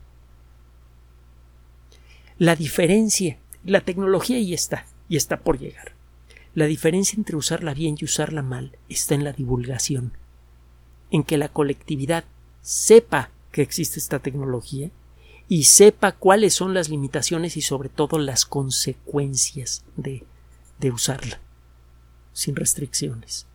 La 2.37 2.57
diferencia, 2.57 3.37
la 3.63 3.79
tecnología 3.79 4.37
ya 4.41 4.55
está, 4.55 4.85
y 5.07 5.15
está 5.15 5.39
por 5.39 5.59
llegar. 5.59 5.93
La 6.55 6.65
diferencia 6.65 7.15
entre 7.15 7.37
usarla 7.37 7.73
bien 7.73 7.95
y 7.97 8.03
usarla 8.03 8.41
mal 8.41 8.77
está 8.89 9.15
en 9.15 9.23
la 9.23 9.31
divulgación, 9.31 10.11
en 11.11 11.23
que 11.23 11.37
la 11.37 11.49
colectividad 11.49 12.25
sepa 12.61 13.29
que 13.51 13.61
existe 13.61 13.99
esta 13.99 14.19
tecnología 14.19 14.89
y 15.47 15.65
sepa 15.65 16.11
cuáles 16.13 16.53
son 16.53 16.73
las 16.73 16.89
limitaciones 16.89 17.57
y 17.57 17.61
sobre 17.61 17.89
todo 17.89 18.17
las 18.17 18.45
consecuencias 18.45 19.83
de, 19.95 20.23
de 20.79 20.91
usarla, 20.91 21.39
sin 22.33 22.55
restricciones. 22.55 23.45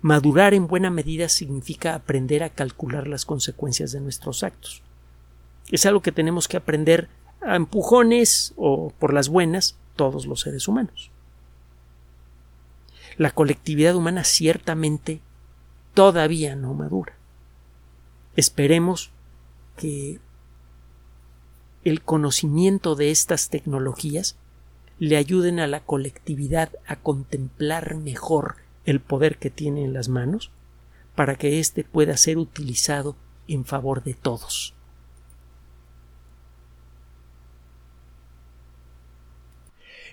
Madurar 0.00 0.54
en 0.54 0.68
buena 0.68 0.90
medida 0.90 1.28
significa 1.28 1.94
aprender 1.94 2.44
a 2.44 2.50
calcular 2.50 3.08
las 3.08 3.24
consecuencias 3.24 3.90
de 3.90 4.00
nuestros 4.00 4.44
actos. 4.44 4.82
Es 5.72 5.86
algo 5.86 6.02
que 6.02 6.12
tenemos 6.12 6.46
que 6.46 6.56
aprender 6.56 7.08
a 7.40 7.56
empujones 7.56 8.54
o 8.56 8.92
por 8.98 9.12
las 9.12 9.28
buenas 9.28 9.76
todos 9.96 10.26
los 10.26 10.40
seres 10.40 10.68
humanos. 10.68 11.10
La 13.16 13.32
colectividad 13.32 13.96
humana 13.96 14.22
ciertamente 14.22 15.20
todavía 15.98 16.54
no 16.54 16.74
madura. 16.74 17.16
Esperemos 18.36 19.10
que 19.76 20.20
el 21.82 22.02
conocimiento 22.02 22.94
de 22.94 23.10
estas 23.10 23.48
tecnologías 23.48 24.36
le 25.00 25.16
ayuden 25.16 25.58
a 25.58 25.66
la 25.66 25.80
colectividad 25.80 26.70
a 26.86 26.94
contemplar 26.94 27.96
mejor 27.96 28.58
el 28.84 29.00
poder 29.00 29.38
que 29.38 29.50
tiene 29.50 29.84
en 29.84 29.92
las 29.92 30.08
manos 30.08 30.52
para 31.16 31.34
que 31.34 31.58
éste 31.58 31.82
pueda 31.82 32.16
ser 32.16 32.38
utilizado 32.38 33.16
en 33.48 33.64
favor 33.64 34.04
de 34.04 34.14
todos. 34.14 34.74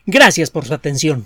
Gracias 0.08 0.50
por 0.50 0.66
su 0.66 0.74
atención. 0.74 1.26